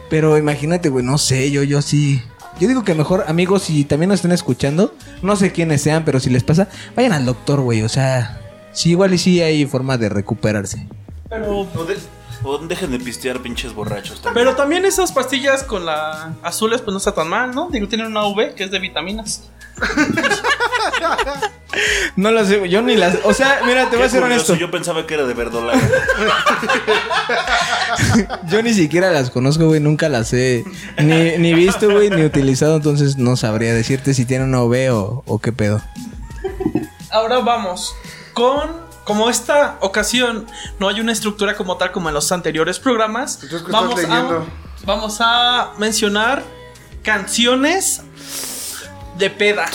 [0.09, 2.21] pero imagínate, güey, no sé, yo, yo sí.
[2.59, 6.19] Yo digo que mejor, amigos, si también nos están escuchando, no sé quiénes sean, pero
[6.19, 7.83] si les pasa, vayan al doctor, güey.
[7.83, 8.39] O sea,
[8.73, 10.87] sí, igual y sí hay forma de recuperarse.
[11.29, 11.97] pero, O, de-
[12.43, 14.45] o dejen de pistear pinches borrachos también.
[14.45, 17.69] pero también esas pastillas con la azules, pues no está tan mal, ¿no?
[17.69, 19.49] Digo, tienen una V que es de vitaminas.
[22.15, 23.17] No las sé, yo ni las.
[23.23, 24.55] O sea, mira, te Qué voy a ser honesto.
[24.55, 25.79] Yo pensaba que era de verdolaga.
[28.49, 30.63] Yo ni siquiera las conozco, güey, nunca las he
[30.97, 35.23] ni, ni visto, güey, ni utilizado, entonces no sabría decirte si tiene una OV o,
[35.25, 35.81] o qué pedo.
[37.11, 37.95] Ahora vamos
[38.33, 38.87] con.
[39.03, 40.47] Como esta ocasión
[40.79, 44.43] no hay una estructura como tal como en los anteriores programas, Entonces, ¿qué vamos, a,
[44.85, 46.43] vamos a mencionar
[47.03, 48.01] canciones
[49.17, 49.65] de peda.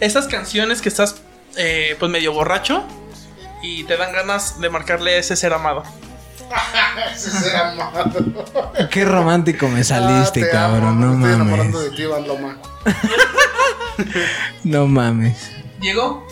[0.00, 1.16] Esas canciones que estás
[1.56, 2.84] eh, pues medio borracho
[3.62, 5.82] y te dan ganas de marcarle ese ser amado.
[7.14, 8.12] Ese ser amado.
[8.90, 11.90] Qué romántico me saliste, Ah, cabrón, amo, no me Estoy enamorando mames.
[11.90, 12.58] de ti, Iván Loma.
[14.64, 15.50] No mames.
[15.80, 16.26] Diego,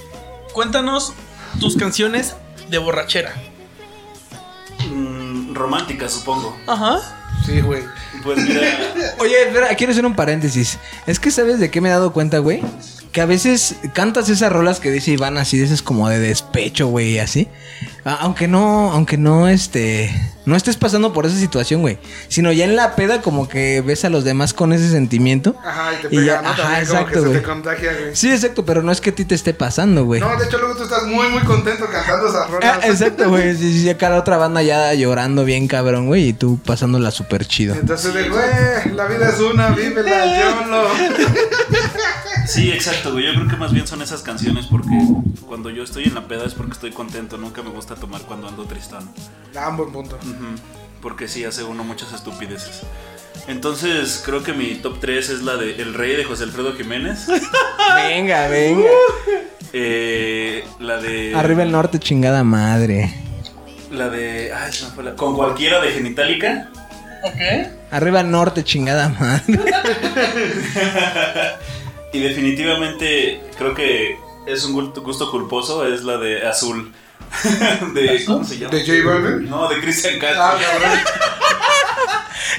[0.52, 1.14] cuéntanos
[1.60, 2.36] tus canciones
[2.68, 3.32] de borrachera.
[4.90, 6.56] Mm, romántica, supongo.
[6.66, 6.98] Ajá.
[7.44, 7.82] Sí, güey.
[8.22, 8.62] Pues mira,
[9.18, 10.78] Oye, espera, quiero hacer un paréntesis.
[11.06, 12.62] Es que sabes de qué me he dado cuenta, güey.
[13.12, 16.88] que a veces cantas esas rolas que dice Iván así, de esas como de despecho,
[16.88, 17.48] güey, así.
[18.04, 20.10] A- Aunque no, aunque no, este,
[20.44, 21.98] no estés pasando por esa situación, güey.
[22.28, 25.56] Sino ya en la peda como que ves a los demás con ese sentimiento.
[25.64, 26.48] Ajá, y te Y pega, ya- ¿no?
[26.50, 27.40] ajá, También como exacto, que se güey.
[27.40, 28.14] te contagia, güey.
[28.16, 30.20] Sí, exacto, pero no es que a ti te esté pasando, güey.
[30.20, 32.84] No, de hecho luego tú estás muy, muy contento cantando esas Ah, rolas.
[32.84, 33.56] exacto, güey.
[33.64, 37.46] Sí, sí, acá la otra banda ya llorando bien cabrón, güey, y tú pasándola súper
[37.46, 37.74] chido.
[37.74, 40.84] Entonces de, güey, la vida es una, vívela, yo lo...
[42.46, 43.24] Sí, exacto, güey.
[43.26, 44.90] Yo creo que más bien son esas canciones porque
[45.46, 47.38] cuando yo estoy en la peda es porque estoy contento.
[47.38, 49.08] Nunca me gusta tomar cuando ando tristón.
[49.56, 50.18] Ah, un buen punto.
[51.00, 52.82] Porque sí hace uno muchas estupideces.
[53.46, 57.26] Entonces, creo que mi top 3 es la de El Rey de José Alfredo Jiménez.
[57.96, 58.88] Venga, venga.
[59.72, 61.34] eh, la de.
[61.34, 63.12] Arriba el norte, chingada madre.
[63.90, 64.52] La de.
[64.52, 65.14] Ay, se me fue la.
[65.14, 66.70] Con cualquiera de Genitalica.
[67.22, 67.68] Ok.
[67.90, 69.58] Arriba el norte, chingada madre.
[72.12, 75.84] Y definitivamente creo que es un gusto culposo.
[75.86, 76.92] Es la de Azul.
[77.94, 78.74] de, ¿Cómo se llama?
[78.74, 79.48] ¿De J Balvin?
[79.50, 80.42] No, de Cristian Castro.
[80.42, 80.98] Ah, cabrón.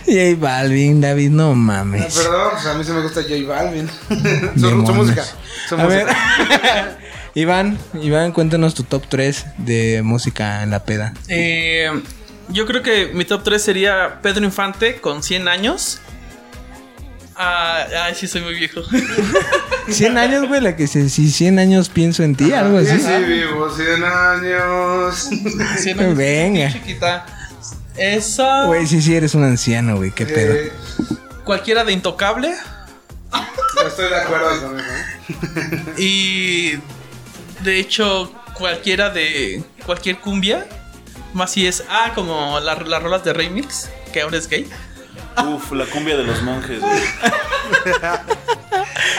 [0.05, 2.13] J Balvin, David, no Ah, mames.
[2.15, 3.89] Perdón, pues a mí se me gusta J Balvin.
[4.59, 5.23] su, su música.
[5.67, 6.05] Su A ver.
[6.05, 6.97] música.
[7.37, 11.13] Iván, Iván, cuéntanos tu top 3 de música en la peda.
[11.27, 11.89] Eh,
[12.47, 15.99] yo creo que mi top 3 sería Pedro Infante con 100 años.
[17.37, 18.81] Ah, ay, sí, soy muy viejo.
[19.89, 23.01] 100 años, güey, la que se, si 100 años pienso en ti, algo Sí, así.
[23.01, 25.29] sí, vivo 100 años.
[25.81, 26.71] 100 años, Venga.
[26.71, 27.25] Chiquita.
[27.97, 28.65] Esa.
[28.65, 30.53] Güey, sí, sí, eres un anciano, güey, qué pedo.
[30.53, 30.71] Eh,
[31.43, 32.53] Cualquiera de Intocable.
[33.87, 34.87] estoy de acuerdo con eso.
[34.89, 35.83] ¿eh?
[35.97, 36.71] Y.
[37.63, 39.63] De hecho, cualquiera de.
[39.85, 40.65] Cualquier cumbia.
[41.33, 41.83] Más si es.
[41.89, 43.89] Ah, como la- las rolas de Remix.
[44.13, 44.67] Que ahora es gay.
[45.43, 46.93] Uf, la cumbia de los monjes, güey.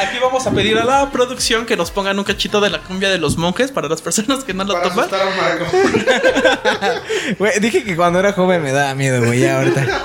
[0.01, 3.09] Aquí vamos a pedir a la producción que nos pongan un cachito de la cumbia
[3.11, 5.09] de los monjes para las personas que no lo Para topan.
[7.39, 9.81] Güey, dije que cuando era joven me daba miedo, güey, ya ahorita.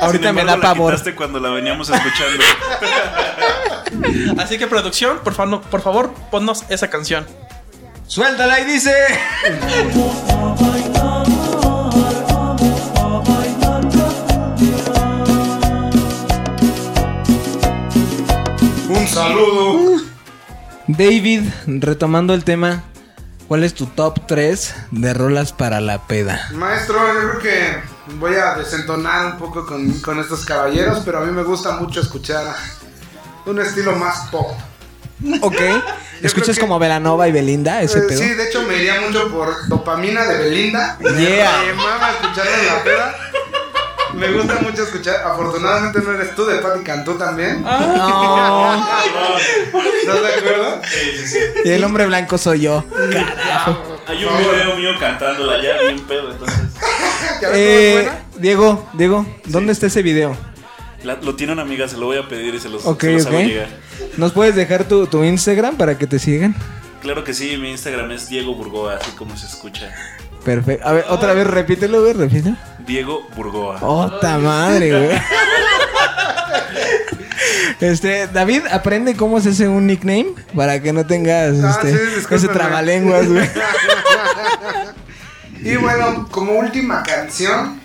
[0.00, 0.92] Ahorita Sin me embargo, da la pavor.
[0.92, 2.44] quitaste cuando la veníamos escuchando.
[4.40, 7.26] Así que producción, por, favor, por favor, ponnos esa canción.
[8.06, 8.94] Suéltala y dice.
[19.28, 20.02] Saludo.
[20.86, 22.82] David, retomando el tema,
[23.46, 26.48] ¿cuál es tu top 3 de rolas para la peda?
[26.54, 31.24] Maestro, yo creo que voy a desentonar un poco con, con estos caballeros, pero a
[31.24, 32.44] mí me gusta mucho escuchar
[33.46, 34.48] un estilo más pop.
[35.42, 35.56] Ok.
[36.22, 38.18] ¿Escuchas que- como Velanova y Belinda, ese Eh, pedo?
[38.18, 40.98] sí, de hecho me iría mucho por dopamina de Belinda.
[41.00, 41.62] Yeah.
[41.66, 43.14] Me mama escucharla en la peda.
[44.18, 45.16] Me gusta mucho escuchar.
[45.24, 47.62] Afortunadamente no eres tú, de Patti Cantú también.
[47.62, 48.86] No.
[50.00, 50.80] ¿Estás de acuerdo?
[50.84, 51.38] Sí, sí, sí.
[51.64, 52.84] Y el hombre blanco soy yo.
[54.06, 56.58] Hay un video mío cantándola ya bien pedo, entonces.
[57.40, 58.18] ¿Ya ves cómo es Eh, buena?
[58.38, 60.36] Diego, Diego, ¿dónde está ese video?
[61.04, 63.12] La- lo tiene una amiga, se lo voy a pedir y se los, Ok, se
[63.12, 63.32] los ok.
[63.32, 63.68] hago llegar.
[64.16, 66.56] ¿Nos puedes dejar tu, tu Instagram para que te sigan?
[67.02, 69.94] Claro que sí, mi Instagram es Diego Burgoa, así como se escucha.
[70.44, 70.86] Perfecto.
[70.88, 72.56] A ver, otra vez, repítelo, güey, repítelo.
[72.88, 73.78] Diego Burgoa.
[73.82, 75.20] ¡Ota madre, güey!
[77.80, 82.26] Este, David, aprende cómo se hace un nickname para que no tengas Ah, este, sí,
[82.28, 83.48] ese trabalenguas, güey.
[85.62, 87.80] Y bueno, como última canción.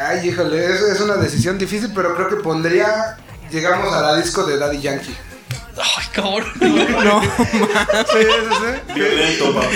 [0.00, 3.16] Ay, híjole, es, es una decisión difícil, pero creo que pondría.
[3.50, 5.16] Llegamos a la disco de Daddy Yankee.
[5.76, 6.44] Ay, cabrón.
[6.60, 7.28] No, Sí,
[8.12, 8.26] sí,
[8.60, 8.92] sí.
[8.94, 9.68] Violento, papá.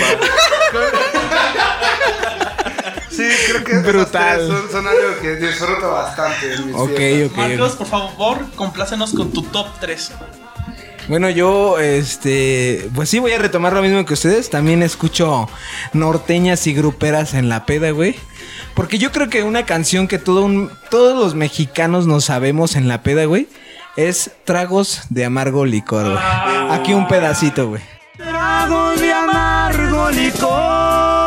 [3.09, 4.47] Sí, creo que Brutal.
[4.47, 7.31] son, son algo que disfruto bastante en mis ok, fiestas.
[7.31, 7.37] ok.
[7.37, 10.11] Marcos, por favor, complácenos con tu top 3.
[11.07, 14.49] Bueno, yo, este, pues sí voy a retomar lo mismo que ustedes.
[14.51, 15.49] También escucho
[15.93, 18.15] norteñas y gruperas en la peda, güey.
[18.75, 22.87] Porque yo creo que una canción que todo un- todos los mexicanos nos sabemos en
[22.87, 23.49] la peda, güey,
[23.97, 26.23] es Tragos de Amargo Licor, güey.
[26.69, 27.81] Aquí un pedacito, güey.
[28.15, 31.18] Tragos de amargo licor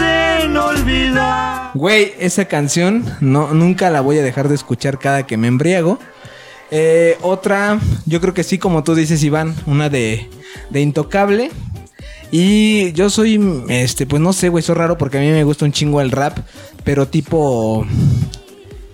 [0.00, 1.70] hacen olvidar.
[1.74, 5.98] Güey, esa canción no, nunca la voy a dejar de escuchar cada que me embriago.
[6.70, 10.28] Eh, otra, yo creo que sí, como tú dices, Iván, una de,
[10.70, 11.50] de Intocable.
[12.30, 15.64] Y yo soy, este, pues no sé, güey, soy raro porque a mí me gusta
[15.64, 16.38] un chingo el rap,
[16.84, 17.86] pero tipo,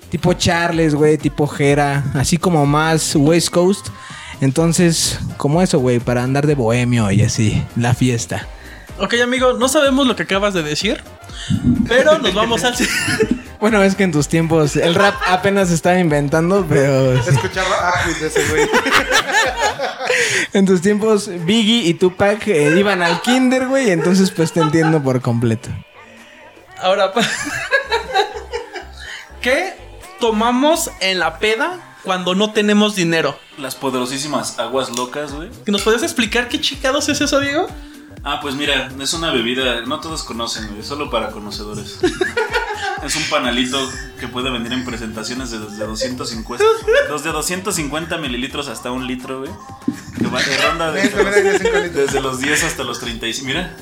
[0.08, 3.88] tipo Charles, güey, tipo Jera, así como más West Coast.
[4.40, 8.46] Entonces, como eso, güey, para andar de bohemio y así, la fiesta.
[8.98, 11.02] Ok, amigo, no sabemos lo que acabas de decir,
[11.88, 12.74] pero nos vamos al.
[13.60, 17.14] Bueno, es que en tus tiempos el rap apenas estaba inventando, pero.
[17.14, 18.68] Escuchaba Aquid de ese güey.
[20.52, 25.02] en tus tiempos Biggie y Tupac eh, iban al kinder, güey, entonces pues te entiendo
[25.02, 25.70] por completo.
[26.78, 27.22] Ahora, pa-
[29.40, 29.72] ¿qué
[30.20, 33.38] tomamos en la peda cuando no tenemos dinero?
[33.56, 35.48] Las poderosísimas aguas locas, güey.
[35.66, 37.66] ¿Nos podrías explicar qué chicados es eso, Diego?
[38.24, 41.98] Ah, pues mira, es una bebida, no todos conocen, güey, solo para conocedores.
[43.04, 43.78] es un panalito
[44.18, 46.64] que puede venir en presentaciones de desde 250,
[47.12, 49.50] desde 250 mililitros hasta un litro, güey.
[50.18, 53.46] Que va de ronda Ven, desde, de los, desde los 10 hasta los 35.
[53.46, 53.76] Mira,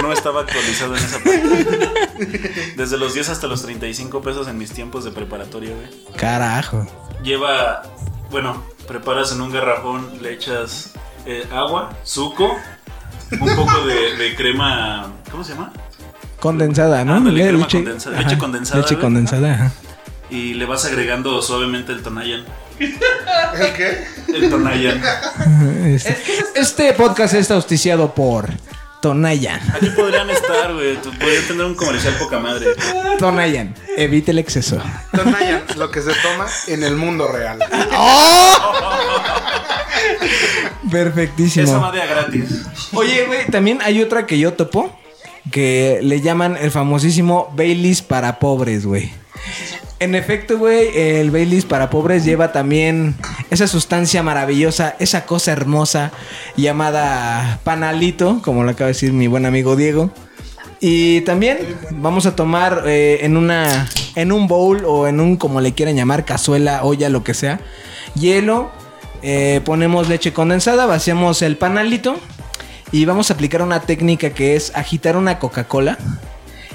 [0.00, 2.74] no estaba actualizado en esa parte.
[2.76, 5.88] Desde los 10 hasta los 35 pesos en mis tiempos de preparatoria, güey.
[6.16, 6.86] Carajo.
[7.24, 7.82] Lleva,
[8.30, 10.92] bueno, preparas en un garrafón, le echas
[11.26, 12.56] eh, agua, suco,
[13.32, 15.72] un poco de, de crema, ¿cómo se llama?
[16.40, 17.22] Condensada, ¿no?
[17.32, 19.72] Crema condensada, leche condensada, Leche condensada, ajá.
[20.30, 22.44] Y le vas agregando suavemente el Tonayan.
[22.78, 24.06] ¿El qué?
[24.34, 25.02] El Tonayan.
[25.86, 26.16] Este,
[26.54, 28.48] este podcast está auspiciado por
[29.02, 29.60] Tonayan.
[29.74, 30.96] Aquí podrían estar, güey.
[31.02, 32.66] tú- Podrían tener un comercial poca madre.
[33.18, 34.80] Tonayan, evite el exceso.
[35.12, 37.58] Tonayan, lo que se toma en el mundo real.
[40.90, 41.66] Perfectísimo.
[41.66, 42.64] Esa madre a gratis.
[42.92, 44.90] Oye, güey, también hay otra que yo topo
[45.50, 49.10] que le llaman el famosísimo Baileys para pobres, güey.
[50.00, 53.16] En efecto, güey, el Baileys para pobres lleva también
[53.50, 56.12] esa sustancia maravillosa, esa cosa hermosa
[56.56, 60.12] llamada panalito, como lo acaba de decir mi buen amigo Diego.
[60.80, 61.58] Y también
[61.90, 65.96] vamos a tomar eh, en una en un bowl o en un como le quieran
[65.96, 67.60] llamar cazuela, olla, lo que sea,
[68.14, 68.70] hielo,
[69.22, 72.18] eh, ponemos leche condensada, vaciamos el panalito
[72.92, 75.98] y vamos a aplicar una técnica que es agitar una Coca-Cola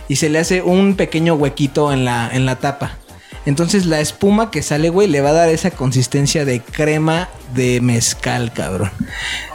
[0.07, 2.97] y se le hace un pequeño huequito en la, en la tapa.
[3.45, 7.81] Entonces la espuma que sale, güey, le va a dar esa consistencia de crema de
[7.81, 8.89] mezcal, cabrón.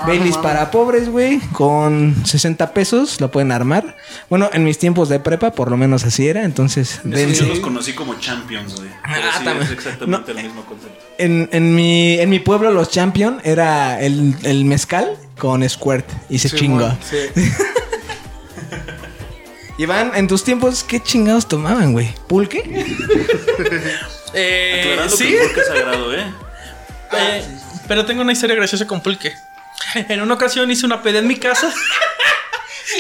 [0.07, 3.96] Baileys para pobres, güey, con 60 pesos lo pueden armar.
[4.29, 7.42] Bueno, en mis tiempos de prepa, por lo menos así era, entonces dense.
[7.42, 8.88] yo los conocí como champions, güey.
[9.03, 11.05] Pero Ah, sí, es exactamente el mismo concepto.
[11.18, 16.38] En, en mi, en mi pueblo, los champion era el, el mezcal con squirt y
[16.38, 16.90] se chingó.
[17.09, 17.16] Sí.
[19.79, 22.14] Iván, en tus tiempos, ¿qué chingados tomaban, güey?
[22.27, 22.62] ¿Pulque?
[24.35, 26.35] Eh, Aclarando sí, que el pulque es sagrado, ¿eh?
[27.12, 29.33] eh, pero tengo una historia graciosa con pulque.
[29.95, 31.73] En una ocasión hice una peda en mi casa.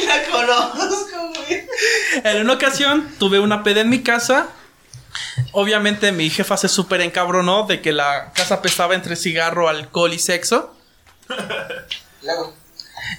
[0.06, 1.66] La conozco, güey.
[2.24, 4.48] En una ocasión tuve una peda en mi casa.
[5.52, 10.18] Obviamente mi jefa se súper encabronó de que la casa pesaba entre cigarro, alcohol y
[10.18, 10.74] sexo.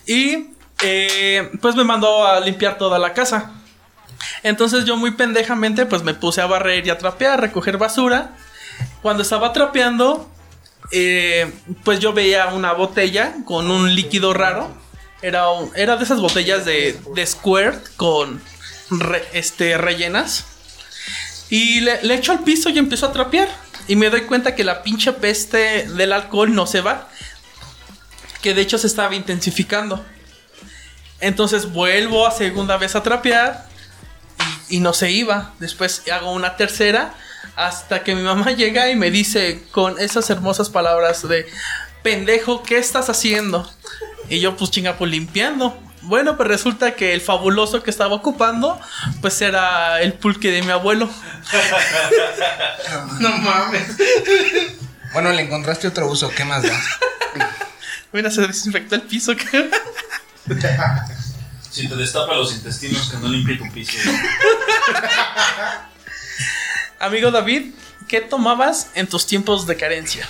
[0.08, 0.48] Y
[0.82, 3.52] eh, pues me mandó a limpiar toda la casa.
[4.44, 8.36] Entonces yo muy pendejamente pues me puse a barrer y a trapear, a recoger basura.
[9.02, 10.30] Cuando estaba trapeando,
[10.92, 11.52] eh,
[11.84, 14.70] pues yo veía una botella con un líquido raro.
[15.22, 18.42] Era, era de esas botellas de, squirt con
[19.34, 20.46] este, rellenas.
[21.50, 23.50] Y le, le echo al piso y empiezo a trapear.
[23.88, 27.10] Y me doy cuenta que la pinche peste del alcohol no se va.
[28.42, 30.06] Que de hecho se estaba intensificando.
[31.22, 33.66] Entonces vuelvo a segunda vez a trapear.
[34.70, 35.54] Y, y no se iba.
[35.60, 37.14] Después hago una tercera.
[37.56, 41.48] Hasta que mi mamá llega y me dice con esas hermosas palabras de...
[42.04, 43.70] Pendejo, ¿qué estás haciendo?
[44.30, 45.78] Y yo pues chinga pues limpiando.
[46.02, 48.80] Bueno, pues resulta que el fabuloso que estaba ocupando,
[49.20, 51.10] pues era el pulque de mi abuelo.
[53.20, 53.98] no mames.
[55.12, 56.80] Bueno, le encontraste otro uso, ¿qué más da?
[58.14, 59.34] Mira, se desinfectó el piso.
[61.70, 63.94] Si te destapa los intestinos, que no limpie tu piso.
[67.00, 67.74] Amigo David,
[68.08, 70.28] ¿qué tomabas en tus tiempos de carencia?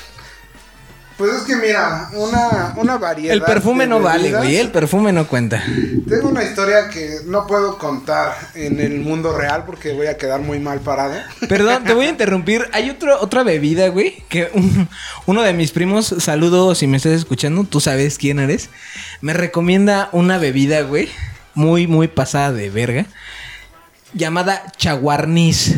[1.19, 3.35] Pues es que mira, una, una variedad.
[3.35, 4.55] El perfume no vale, güey.
[4.55, 5.61] El perfume no cuenta.
[6.07, 10.39] Tengo una historia que no puedo contar en el mundo real porque voy a quedar
[10.39, 11.15] muy mal parado.
[11.49, 12.69] Perdón, te voy a interrumpir.
[12.71, 14.23] Hay otro, otra bebida, güey.
[14.29, 14.87] Que un-
[15.25, 18.69] uno de mis primos, saludos si me estás escuchando, tú sabes quién eres.
[19.19, 21.09] Me recomienda una bebida, güey.
[21.53, 23.05] Muy, muy pasada de verga.
[24.13, 25.75] Llamada chaguarniz.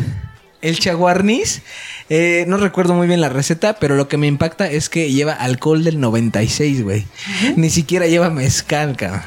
[0.62, 1.60] El chaguarniz,
[2.08, 5.32] eh, no recuerdo muy bien la receta, pero lo que me impacta es que lleva
[5.32, 7.04] alcohol del 96, güey.
[7.56, 9.22] Ni siquiera lleva mezcal, cabrón.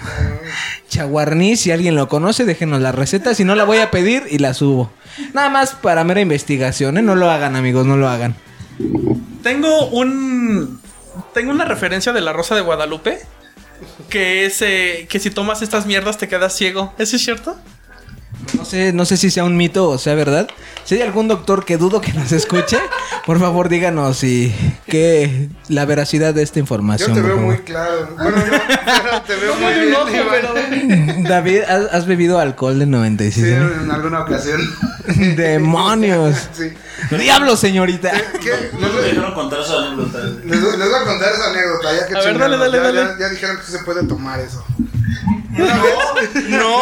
[0.88, 3.36] Chaguarniz, si alguien lo conoce, déjenos la receta.
[3.36, 4.90] Si no, la voy a pedir y la subo.
[5.34, 7.02] Nada más para mera investigación, ¿eh?
[7.02, 8.36] No lo hagan, amigos, no lo hagan.
[9.44, 10.80] Tengo un.
[11.34, 13.20] Tengo una referencia de la Rosa de Guadalupe.
[14.10, 16.94] Que es eh, que si tomas estas mierdas te quedas ciego.
[16.98, 17.58] ¿Eso es cierto?
[18.58, 20.48] No sé, no sé si sea un mito o sea verdad.
[20.84, 22.78] Si hay algún doctor que dudo que nos escuche,
[23.26, 24.54] por favor díganos y
[24.88, 27.14] que la veracidad de esta Yo información.
[27.14, 28.10] te por veo muy claro.
[28.16, 29.96] Bueno, no, te veo muy bien.
[30.16, 31.24] Iván.
[31.24, 33.46] David, ¿has, has bebido alcohol de 96?
[33.46, 34.62] Sí, en alguna ocasión.
[35.36, 36.50] ¡Demonios!
[36.56, 36.72] Sí.
[37.16, 38.12] ¡Diablo, señorita!
[38.42, 38.72] ¿Qué?
[38.80, 40.20] No Les, dejaron contar esa anécdota.
[40.46, 43.00] les voy a contar esa anécdota, ya que A ver, dale, dale, ya, dale.
[43.00, 44.64] Ya, ya dijeron que se puede tomar eso.
[45.52, 46.50] Vez.
[46.50, 46.82] No.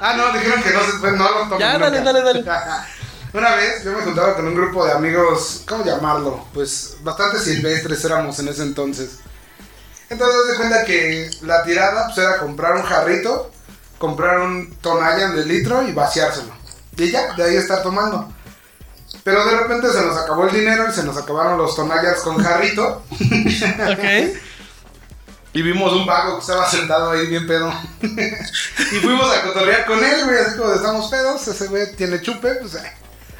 [0.00, 1.58] Ah, no, dijeron que no se no lo toman.
[1.58, 2.12] Ya, dale, nunca.
[2.12, 2.44] dale, dale.
[3.34, 6.46] Una vez yo me juntaba con un grupo de amigos, ¿cómo llamarlo?
[6.54, 9.18] Pues bastante silvestres éramos en ese entonces.
[10.08, 13.50] Entonces de cuenta que la tirada pues era comprar un jarrito,
[13.98, 16.52] comprar un Tonayan de litro y vaciárselo.
[16.96, 18.32] Y ya, de ahí estar tomando.
[19.24, 22.40] Pero de repente se nos acabó el dinero y se nos acabaron los Tonayans con
[22.42, 23.02] jarrito.
[23.10, 24.36] Ok.
[25.54, 27.72] Y vimos un vago que estaba sentado ahí bien pedo.
[28.02, 30.36] y fuimos a cotorrear con él, güey.
[30.36, 32.92] Así como de, estamos pedos, ese güey tiene chupe, pues eh,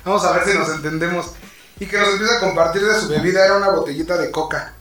[0.05, 1.33] vamos a ver si nos entendemos.
[1.81, 4.75] Y que nos empieza a compartir de su bebida, era una botellita de coca.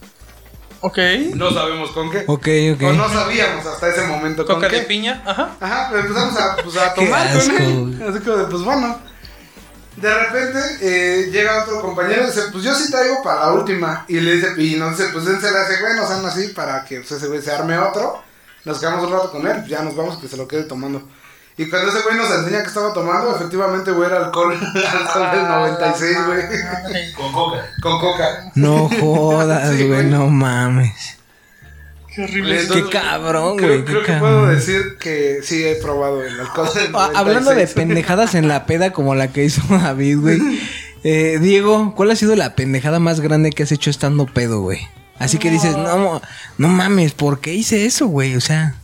[0.81, 0.99] Ok.
[1.33, 2.23] No sabemos con qué.
[2.27, 2.83] Ok, ok.
[2.83, 4.81] O no sabíamos hasta ese momento con Coca qué.
[4.81, 5.23] de piña.
[5.25, 5.55] Ajá.
[5.59, 8.03] Ajá, pero empezamos a, pues, a Qué tomar con él.
[8.07, 8.99] Así como de, pues bueno.
[10.03, 14.03] De repente eh, llega otro compañero y dice, pues yo sí traigo para la última.
[14.09, 16.83] Y le dice, y nos dice, pues dénsela a ese güey, nos dan así para
[16.83, 18.21] que pues, ese güey se arme otro.
[18.65, 21.07] Nos quedamos un rato con él, ya nos vamos que se lo quede tomando.
[21.55, 25.47] Y cuando ese güey nos enseña que estaba tomando, efectivamente, güey, era alcohol, alcohol del
[25.47, 27.13] 96, güey.
[27.13, 27.69] Con coca.
[27.81, 28.51] Con coca.
[28.55, 30.03] No jodas, güey.
[30.07, 31.17] no mames.
[32.15, 32.61] Qué horrible.
[32.61, 34.21] Entonces, Qué cabrón, creo, güey, qué creo que cabrón.
[34.21, 37.15] puedo decir que sí he probado el alcohol del 96.
[37.15, 40.39] Ah, Hablando de pendejadas en la peda como la que hizo David, güey.
[41.05, 44.87] Eh, Diego, ¿cuál ha sido la pendejada más grande que has hecho estando pedo, güey?
[45.19, 46.21] Así que dices, no,
[46.57, 48.37] no mames, ¿por qué hice eso, güey?
[48.37, 48.75] O sea,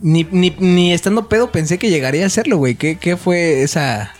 [0.00, 2.76] ni, ni, ni estando pedo pensé que llegaría a hacerlo, güey.
[2.76, 4.14] ¿Qué, ¿Qué fue esa,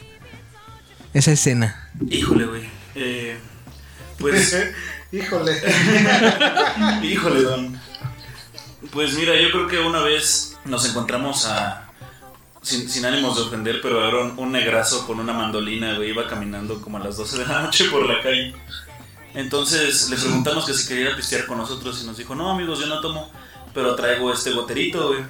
[1.12, 1.90] esa escena?
[2.10, 2.62] Híjole, güey.
[2.96, 3.36] Eh,
[4.18, 4.56] pues,
[5.14, 5.62] Híjole.
[7.02, 7.80] híjole, don.
[8.90, 11.80] Pues mira, yo creo que una vez nos encontramos a.
[12.62, 16.10] Sin, sin ánimos de ofender, pero era un, un negrazo con una mandolina, güey.
[16.10, 18.54] Iba caminando como a las 12 de la noche por la calle.
[19.34, 22.86] Entonces le preguntamos que si quería pistear con nosotros y nos dijo, no amigos, yo
[22.86, 23.30] no tomo,
[23.74, 25.20] pero traigo este goterito, güey.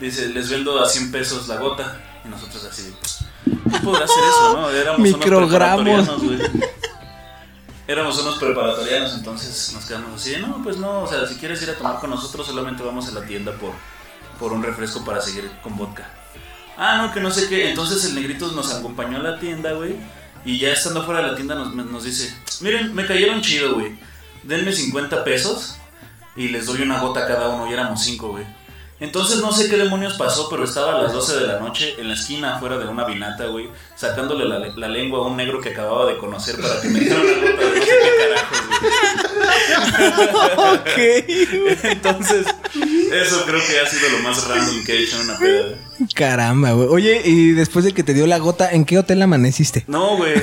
[0.00, 2.00] Dice, les vendo a 100 pesos la gota.
[2.24, 2.94] Y nosotros así,
[3.44, 4.70] ¿qué podrá hacer eso, no?
[4.70, 6.08] Éramos Microgramos.
[6.08, 6.38] unos güey.
[7.86, 11.70] Éramos unos preparatorianos, entonces nos quedamos así, no, pues no, o sea, si quieres ir
[11.70, 13.72] a tomar con nosotros, solamente vamos a la tienda por,
[14.38, 16.08] por un refresco para seguir con vodka.
[16.76, 17.70] Ah, no, que no sé qué.
[17.70, 19.96] Entonces el negrito nos acompañó a la tienda, güey.
[20.44, 23.96] Y ya estando fuera de la tienda nos, nos dice, miren, me cayeron chido, güey.
[24.42, 25.76] Denme 50 pesos
[26.34, 27.68] y les doy una gota cada uno.
[27.68, 28.44] Y éramos 5, güey.
[29.02, 32.06] Entonces no sé qué demonios pasó, pero estaba a las 12 de la noche en
[32.06, 35.70] la esquina afuera de una vinata, güey, sacándole la, la lengua a un negro que
[35.70, 38.60] acababa de conocer para que me diera una gota de no sé qué carajos,
[41.56, 41.78] güey.
[41.82, 42.46] Entonces,
[43.12, 45.78] eso creo que ha sido lo más random que he hecho en una peda.
[46.14, 46.86] Caramba, güey.
[46.88, 49.84] Oye, y después de que te dio la gota, ¿en qué hotel amaneciste?
[49.88, 50.40] No, güey.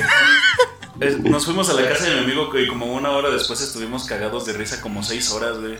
[1.22, 4.44] Nos fuimos a la casa de mi amigo y como una hora después estuvimos cagados
[4.44, 5.78] de risa como seis horas, güey.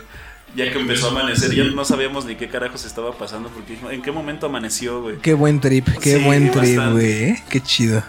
[0.56, 4.02] Ya que empezó a amanecer, ya no sabíamos ni qué carajos estaba pasando porque ¿en
[4.02, 5.18] qué momento amaneció, güey?
[5.18, 7.24] Qué buen trip, qué Sí, buen trip, güey.
[7.24, 7.42] ¿eh?
[7.48, 8.02] Qué chido.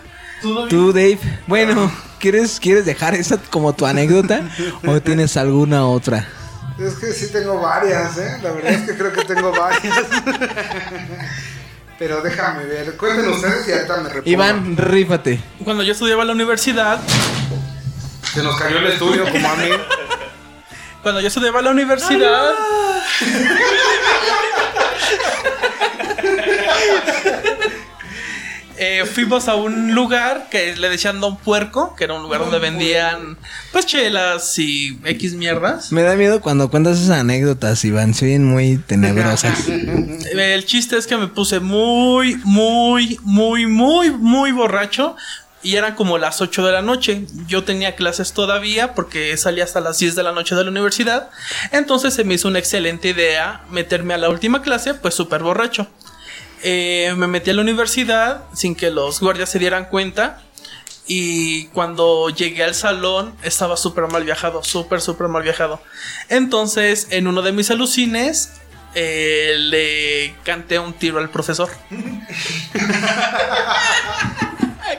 [0.69, 4.41] ¿Tú, Dave, bueno, ¿quieres, ¿quieres dejar esa como tu anécdota
[4.87, 6.27] o tienes alguna otra?
[6.79, 8.39] Es que sí tengo varias, ¿eh?
[8.41, 9.93] La verdad es que creo que tengo varias.
[11.99, 12.97] Pero déjame ver.
[12.97, 14.29] Cuenten ustedes y ahorita me repongo.
[14.29, 15.39] Iván, rífate.
[15.63, 16.99] Cuando yo estudiaba en la universidad,
[18.33, 19.69] Se nos cayó el estudio como a mí.
[21.01, 22.51] Cuando yo estudiaba en la universidad,
[28.77, 32.59] eh, fuimos a un lugar que le decían Don Puerco, que era un lugar donde
[32.59, 33.37] vendían
[33.71, 35.91] pues chelas y X mierdas.
[35.91, 38.13] Me da miedo cuando cuentas esas anécdotas, Iván.
[38.13, 39.67] Se oyen muy tenebrosas.
[39.67, 45.15] El chiste es que me puse muy, muy, muy, muy, muy borracho.
[45.63, 47.25] Y eran como las 8 de la noche.
[47.47, 51.29] Yo tenía clases todavía porque salía hasta las 10 de la noche de la universidad.
[51.71, 55.87] Entonces se me hizo una excelente idea meterme a la última clase, pues súper borracho.
[56.63, 60.41] Eh, me metí a la universidad sin que los guardias se dieran cuenta.
[61.07, 65.81] Y cuando llegué al salón estaba súper mal viajado, súper, súper mal viajado.
[66.29, 68.53] Entonces, en uno de mis alucines,
[68.93, 71.69] eh, le canté un tiro al profesor.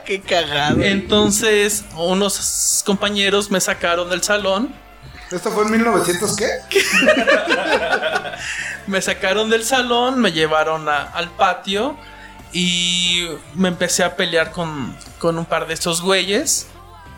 [0.04, 0.82] Qué cagado.
[0.82, 4.74] Entonces, unos compañeros me sacaron del salón.
[5.30, 6.46] ¿Esto fue en 1900 qué?
[8.86, 11.96] Me sacaron del salón, me llevaron a- al patio
[12.52, 16.66] y me empecé a pelear con, con un par de estos güeyes.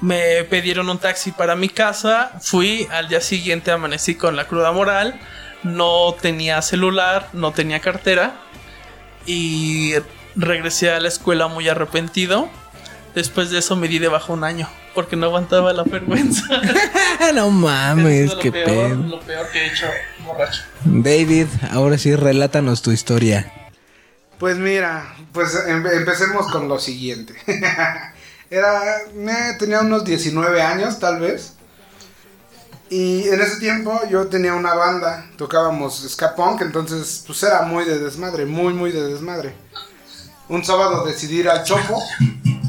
[0.01, 2.32] Me pidieron un taxi para mi casa.
[2.43, 5.18] Fui, al día siguiente amanecí con la cruda moral.
[5.62, 8.35] No tenía celular, no tenía cartera.
[9.26, 9.95] Y
[10.37, 12.49] regresé a la escuela muy arrepentido.
[13.15, 14.69] Después de eso me di de baja un año.
[14.95, 16.45] Porque no aguantaba la vergüenza.
[17.35, 18.95] no mames, es qué peor, pedo.
[18.95, 19.87] Lo peor que he hecho
[20.25, 20.62] borracho.
[20.85, 23.53] David, ahora sí, relátanos tu historia.
[24.39, 27.35] Pues mira, pues em- empecemos con lo siguiente.
[28.51, 31.55] Era, eh, tenía unos 19 años tal vez.
[32.91, 37.85] Y en ese tiempo yo tenía una banda, tocábamos ska punk, entonces pues era muy
[37.85, 39.55] de desmadre, muy muy de desmadre.
[40.49, 42.01] Un sábado decidí ir al Chopo.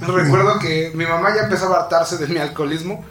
[0.08, 3.04] Recuerdo que mi mamá ya empezaba a hartarse de mi alcoholismo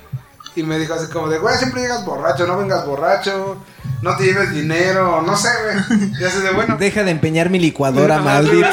[0.57, 3.57] y me dijo así como de, güey, siempre llegas borracho, no vengas borracho,
[4.03, 6.11] no te lleves dinero, no sé, güey.
[6.20, 8.68] Y así de, bueno, Deja de empeñar mi licuadora, maldito.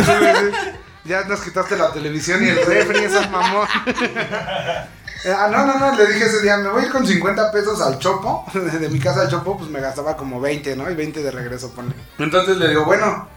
[1.06, 3.68] Ya nos quitaste la televisión y el refri, esas mamón.
[5.24, 7.80] Ah, no, no, no, le dije ese día, me voy a ir con 50 pesos
[7.80, 8.44] al Chopo.
[8.54, 10.90] De mi casa al Chopo, pues me gastaba como 20, ¿no?
[10.90, 11.94] Y 20 de regreso, ponle.
[12.18, 13.28] Entonces le digo, bueno,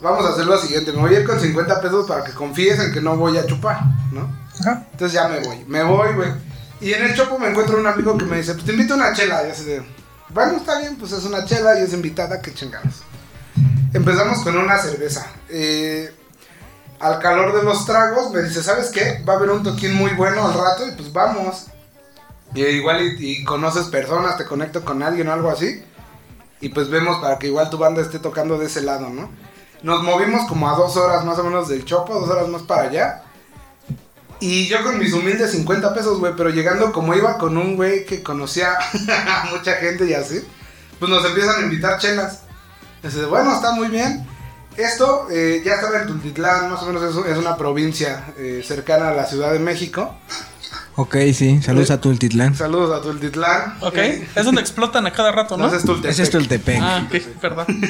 [0.00, 0.92] vamos a hacer lo siguiente.
[0.92, 3.46] Me voy a ir con 50 pesos para que confíes en que no voy a
[3.46, 3.80] chupar,
[4.12, 4.30] ¿no?
[4.92, 6.30] Entonces ya me voy, me voy, güey.
[6.80, 8.96] Y en el Chopo me encuentro un amigo que me dice, pues te invito a
[8.96, 9.46] una chela.
[9.46, 9.82] Y así de,
[10.30, 13.02] bueno, está bien, pues es una chela y es invitada, qué chingados.
[13.92, 15.26] Empezamos con una cerveza.
[15.48, 16.10] Eh,
[17.00, 19.22] al calor de los tragos me dice, ¿sabes qué?
[19.28, 21.66] Va a haber un toquín muy bueno al rato y pues vamos.
[22.54, 25.84] Y igual y, y conoces personas, te conecto con alguien o algo así.
[26.60, 29.30] Y pues vemos para que igual tu banda esté tocando de ese lado, ¿no?
[29.82, 32.82] Nos movimos como a dos horas más o menos del Chopo, dos horas más para
[32.88, 33.22] allá.
[34.40, 38.04] Y yo con mis humildes 50 pesos, güey, pero llegando como iba con un güey
[38.06, 38.72] que conocía
[39.08, 40.40] a mucha gente y así,
[40.98, 42.40] pues nos empiezan a invitar chelas.
[43.02, 44.26] Dice, bueno, está muy bien.
[44.76, 49.08] Esto eh, ya estaba en Tultitlán, más o menos es, es una provincia eh, cercana
[49.10, 50.14] a la Ciudad de México.
[50.96, 52.54] Ok, sí, saludos a Tultitlán.
[52.54, 53.78] Saludos a Tultitlán.
[53.80, 55.64] Ok, Eh, es donde explotan a cada rato, ¿no?
[55.64, 56.10] no, ese es Tultepec.
[56.12, 56.78] Ese es Tultepec.
[56.80, 57.66] Ah, ok, perdón.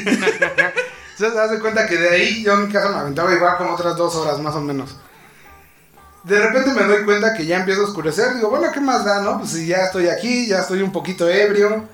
[1.20, 3.72] Entonces, haz de cuenta que de ahí yo en mi casa me aventaba igual como
[3.74, 4.96] otras dos horas más o menos.
[6.24, 8.34] De repente me doy cuenta que ya empieza a oscurecer.
[8.36, 9.38] Digo, bueno, ¿qué más da, no?
[9.38, 11.84] Pues si ya estoy aquí, ya estoy un poquito ebrio.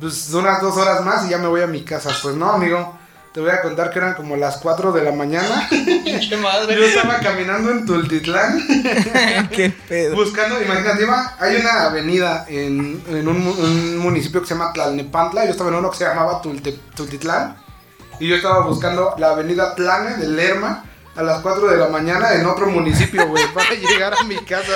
[0.00, 2.10] Pues unas dos horas más y ya me voy a mi casa.
[2.22, 2.98] Pues no, amigo.
[3.34, 5.68] Te voy a contar que eran como las 4 de la mañana.
[5.70, 6.74] Qué madre.
[6.74, 8.66] Yo estaba caminando en Tultitlán.
[9.54, 10.16] Qué pedo.
[10.16, 14.72] Buscando, imagínate, iba- hay una avenida en, en un, mu- un municipio que se llama
[14.72, 15.44] Tlalnepantla.
[15.44, 17.56] Yo estaba en uno que se llamaba Tulte- Tultitlán.
[18.20, 20.84] Y yo estaba buscando la avenida Tlane de Lerma
[21.16, 24.72] a las 4 de la mañana en otro municipio, güey, para llegar a mi casa.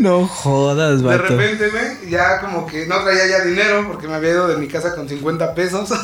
[0.00, 1.22] No jodas, De vato.
[1.36, 4.68] repente, güey, ya como que no traía ya dinero porque me había ido de mi
[4.68, 5.90] casa con 50 pesos.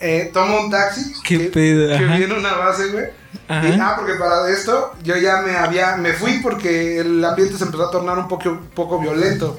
[0.00, 1.14] Eh, tomo un taxi.
[1.24, 2.16] Qué que, pedo, Que ajá.
[2.16, 3.04] viene una base, güey.
[3.06, 7.64] Y, ah, porque para esto yo ya me había, me fui porque el ambiente se
[7.64, 9.58] empezó a tornar un poco, poco violento.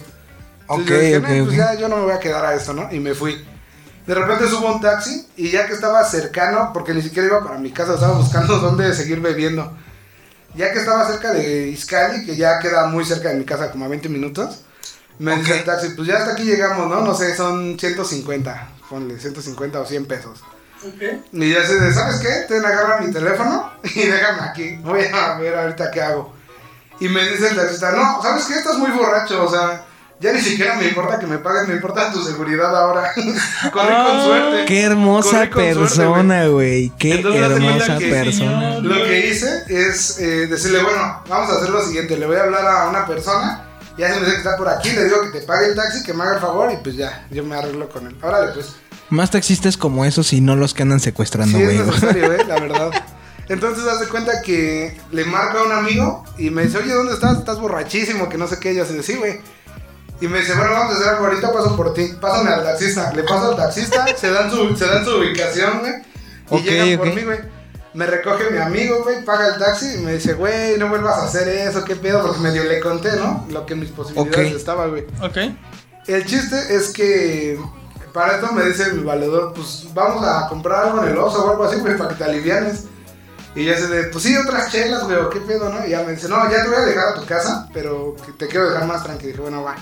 [0.61, 2.53] Entonces Ok, yo dije, ok, "No, pues ya yo no me voy a quedar a
[2.53, 2.91] esto, ¿no?
[2.91, 3.43] Y me fui.
[4.05, 7.57] De repente subo un taxi y ya que estaba cercano, porque ni siquiera iba para
[7.57, 9.75] mi casa, estaba buscando dónde seguir bebiendo.
[10.55, 13.85] Ya que estaba cerca de Iscali, que ya queda muy cerca de mi casa, como
[13.85, 14.61] a 20 minutos,
[15.19, 17.01] me dice el taxi, pues ya hasta aquí llegamos, ¿no?
[17.01, 20.43] No sé, son 150, ponle 150 o 100 pesos.
[21.31, 22.45] Y ya se de, ¿sabes qué?
[22.47, 24.75] Ten, agarra mi teléfono y déjame aquí.
[24.83, 26.33] Voy a ver ahorita qué hago.
[26.99, 28.55] Y me dice el taxista, no, ¿sabes qué?
[28.55, 29.84] Estás muy borracho, o sea,
[30.19, 33.11] ya ni siquiera me importa que me pagues, me importa tu seguridad ahora.
[33.73, 34.65] Corrí con suerte.
[34.65, 36.91] Qué hermosa persona, güey.
[36.97, 38.79] Qué Entonces, hermosa que, persona.
[38.79, 42.43] Lo que hice es eh, decirle, bueno, vamos a hacer lo siguiente, le voy a
[42.43, 43.65] hablar a una persona,
[43.97, 46.03] ya se me dice que está por aquí, le digo que te pague el taxi,
[46.03, 48.15] que me haga el favor y pues ya, yo me arreglo con él.
[48.21, 48.75] Órale, pues.
[49.09, 51.77] Más taxistas como esos y no los que andan secuestrando, Sí, güey.
[51.77, 52.91] es necesario, eh, la verdad.
[53.47, 57.13] Entonces, haz de cuenta que le marco a un amigo y me dice, oye, ¿dónde
[57.13, 57.37] estás?
[57.37, 58.73] Estás borrachísimo, que no sé qué.
[58.73, 59.39] Y yo así de, sí, güey.
[60.21, 62.13] Y me dice, bueno, vamos a hacer algo, ahorita paso por ti.
[62.21, 63.11] Pásame al taxista.
[63.13, 65.93] Le paso al taxista, se dan su, se dan su ubicación, güey.
[66.51, 67.39] Y Ok, llegan por mí, güey.
[67.93, 71.23] Me recoge mi amigo, güey, paga el taxi y me dice, güey, no vuelvas a
[71.25, 73.45] hacer eso, qué pedo, porque medio le conté, ¿no?
[73.49, 74.57] Lo que en mis posibilidades Ok.
[74.57, 75.05] estaba, güey.
[75.23, 75.37] Ok.
[76.07, 77.57] El chiste es que
[78.13, 81.51] para esto me dice mi valedor, pues vamos a comprar algo en el oso o
[81.51, 82.83] algo así, güey, para que te alivianes.
[83.55, 85.85] Y ya se de, pues sí, otras chelas, güey, o qué pedo, ¿no?
[85.87, 88.47] Y ya me dice, no, ya te voy a dejar a tu casa, pero te
[88.47, 89.29] quiero dejar más tranquilo.
[89.31, 89.75] Dije, bueno, va.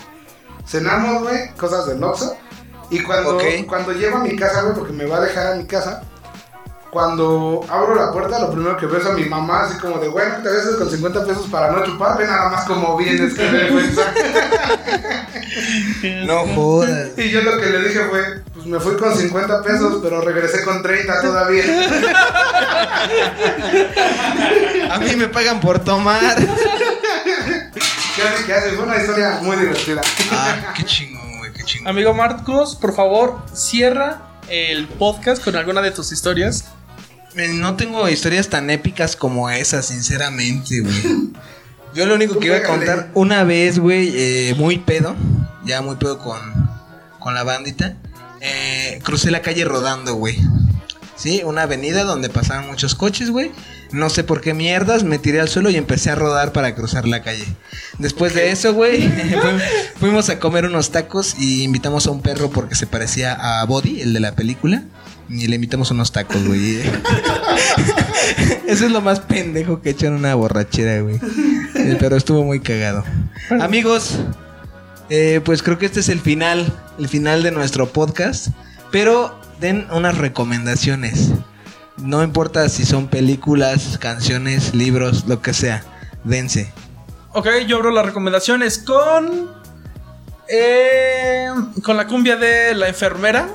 [0.66, 2.36] Cenamos, güey, cosas del oso.
[2.90, 3.42] Y cuando, Ok.
[3.66, 6.02] cuando llego a mi casa, güey, porque me va a dejar a mi casa,
[6.90, 10.06] cuando abro la puerta, lo primero que veo es a mi mamá, así como de,
[10.08, 13.50] bueno, te ves con 50 pesos para no chupar, ve nada más como vienes, qué
[13.50, 14.02] vergüenza.
[16.26, 17.10] No jodas.
[17.16, 20.64] Y yo lo que le dije fue, pues me fui con 50 pesos, pero regresé
[20.64, 21.64] con 30 todavía.
[24.90, 26.36] A mí me pagan por tomar.
[28.24, 28.44] ¿Qué hace?
[28.46, 28.70] ¿Qué hace?
[28.70, 30.00] Fue una historia muy divertida.
[30.30, 31.88] Ah, qué chingón, güey, qué chingón.
[31.88, 36.64] Amigo Marcos, por favor, cierra el podcast con alguna de tus historias.
[37.36, 41.30] Eh, No tengo historias tan épicas como esa, sinceramente, güey.
[41.94, 45.14] Yo lo único que iba a contar una vez, güey, eh, muy pedo,
[45.64, 46.38] ya muy pedo con,
[47.20, 47.96] con la bandita,
[48.40, 50.38] eh, crucé la calle rodando, güey.
[51.24, 53.50] Sí, una avenida donde pasaban muchos coches, güey.
[53.92, 57.08] No sé por qué mierdas, me tiré al suelo y empecé a rodar para cruzar
[57.08, 57.46] la calle.
[57.98, 62.50] Después de eso, güey, fu- fuimos a comer unos tacos y invitamos a un perro
[62.50, 64.82] porque se parecía a Body, el de la película.
[65.30, 66.80] Y le invitamos unos tacos, güey.
[68.66, 71.18] Eso es lo más pendejo que he hecho en una borrachera, güey.
[71.98, 73.02] Pero estuvo muy cagado.
[73.62, 74.16] Amigos,
[75.08, 78.48] eh, pues creo que este es el final, el final de nuestro podcast.
[78.90, 81.30] Pero den unas recomendaciones.
[81.96, 85.82] No importa si son películas, canciones, libros, lo que sea.
[86.24, 86.72] Dense.
[87.32, 89.50] Ok, yo abro las recomendaciones con.
[90.48, 91.48] eh,
[91.82, 93.48] con la cumbia de la enfermera.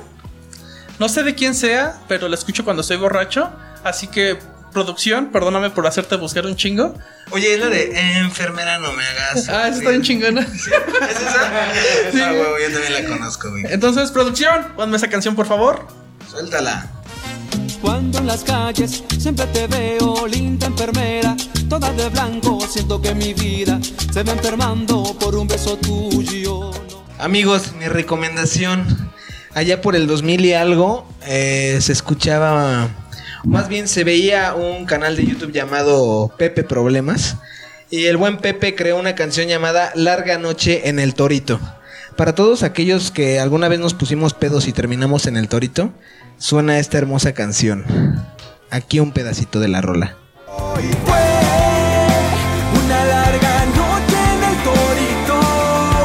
[0.98, 3.50] No sé de quién sea, pero la escucho cuando estoy borracho.
[3.84, 4.38] Así que,
[4.72, 6.94] producción, perdóname por hacerte buscar un chingo.
[7.30, 9.48] Oye, es la de enfermera, no me hagas.
[9.48, 10.40] Ah, esa está bien chingona.
[10.52, 11.72] ¿Es esa?
[12.12, 12.20] Sí.
[12.20, 13.64] Ah, huevo, yo también la conozco, güey.
[13.68, 15.86] Entonces, producción, ponme esa canción, por favor.
[16.30, 16.88] Suéltala.
[17.82, 21.34] Cuando en las calles siempre te veo, linda enfermera,
[21.68, 23.80] toda de blanco, siento que mi vida
[24.12, 26.70] se va enfermando por un beso tuyo.
[27.18, 29.10] Amigos, mi recomendación.
[29.54, 32.88] Allá por el 2000 y algo, eh, se escuchaba,
[33.44, 37.36] más bien se veía un canal de YouTube llamado Pepe Problemas.
[37.90, 41.60] Y el buen Pepe creó una canción llamada Larga Noche en el Torito.
[42.16, 45.92] Para todos aquellos que alguna vez nos pusimos pedos y terminamos en el Torito,
[46.38, 47.84] suena esta hermosa canción.
[48.70, 50.16] Aquí un pedacito de la rola.
[50.46, 51.18] Hoy fue
[52.84, 55.40] una larga noche en el torito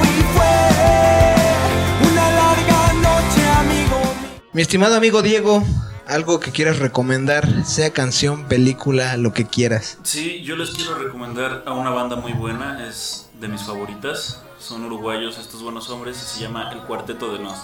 [0.04, 4.42] y fue una larga noche, amigo mío.
[4.54, 5.64] Mi estimado amigo Diego,
[6.08, 9.97] algo que quieras recomendar, sea canción, película, lo que quieras.
[10.03, 14.41] Sí, yo les quiero recomendar a una banda muy buena, es de mis favoritas.
[14.60, 17.58] Son uruguayos estos buenos hombres y se llama El Cuarteto de Nos.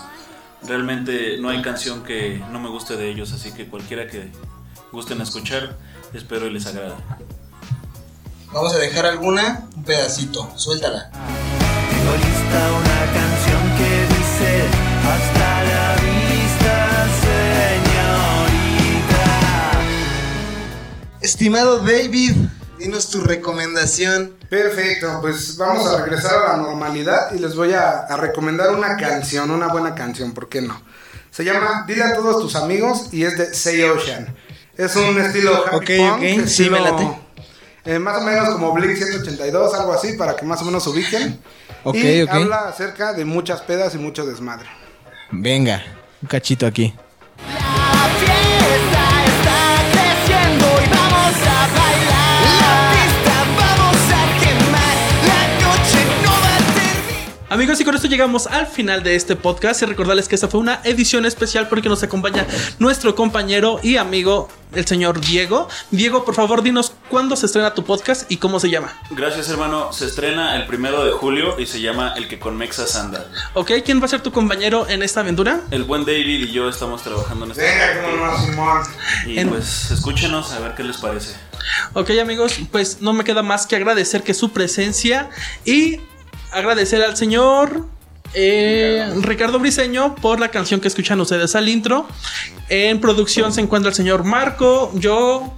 [0.64, 4.32] Realmente no hay canción que no me guste de ellos, así que cualquiera que
[4.92, 5.78] gusten escuchar,
[6.14, 6.96] espero y les agrade.
[8.54, 11.10] Vamos a dejar alguna, un pedacito, suéltala.
[11.10, 13.31] Tengo lista una canción
[21.22, 22.34] Estimado David,
[22.80, 24.34] dinos tu recomendación.
[24.50, 28.98] Perfecto, pues vamos a regresar a la normalidad y les voy a, a recomendar una
[28.98, 30.82] canción, una buena canción, ¿por qué no?
[31.30, 34.36] Se llama Dile a todos tus amigos y es de Say Ocean.
[34.78, 37.08] Es un estilo happy Ok, punk, ok, estilo, sí, me late.
[37.86, 40.90] eh, más o menos como Blink 182, algo así, para que más o menos se
[40.90, 41.40] ubiquen.
[41.84, 44.68] Ok, y habla acerca de muchas pedas y mucho desmadre.
[45.32, 45.84] Venga,
[46.22, 46.94] un cachito aquí.
[47.48, 48.91] La fiesta
[57.52, 59.82] Amigos, y con esto llegamos al final de este podcast.
[59.82, 62.48] Y recordarles que esta fue una edición especial porque nos acompaña
[62.80, 65.68] nuestro compañero y amigo, el señor Diego.
[65.92, 68.98] Diego, por favor, dinos cuándo se estrena tu podcast y cómo se llama.
[69.10, 72.96] Gracias hermano, se estrena el primero de julio y se llama El que con Mexas
[72.96, 73.26] anda.
[73.54, 73.72] ¿Ok?
[73.84, 75.60] ¿Quién va a ser tu compañero en esta aventura?
[75.72, 77.68] El buen David y yo estamos trabajando en este
[78.18, 78.82] no, Simón.
[79.28, 81.36] Y En- pues escúchenos a ver qué les parece.
[81.94, 85.30] Ok, amigos, pues no me queda más que agradecer que su presencia
[85.66, 86.00] y
[86.52, 87.86] agradecer al señor
[88.34, 92.08] eh, Ricardo Briseño por la canción que escuchan ustedes al intro.
[92.70, 95.54] En producción se encuentra el señor Marco, yo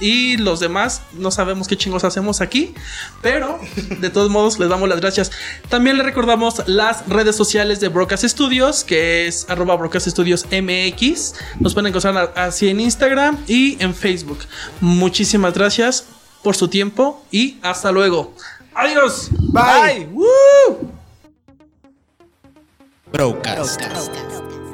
[0.00, 1.02] y los demás.
[1.12, 2.74] No sabemos qué chingos hacemos aquí,
[3.22, 3.58] pero
[4.00, 5.30] de todos modos les damos las gracias.
[5.68, 11.34] También le recordamos las redes sociales de Brocas Studios, que es arroba Brocas Studios MX.
[11.60, 14.38] Nos pueden encontrar así en Instagram y en Facebook.
[14.80, 16.06] Muchísimas gracias
[16.42, 18.34] por su tiempo y hasta luego.
[18.76, 19.30] Adiós.
[19.50, 20.06] Bye.
[20.12, 20.92] Woo.
[23.10, 23.80] Broadcast.
[23.80, 24.65] Broadcast.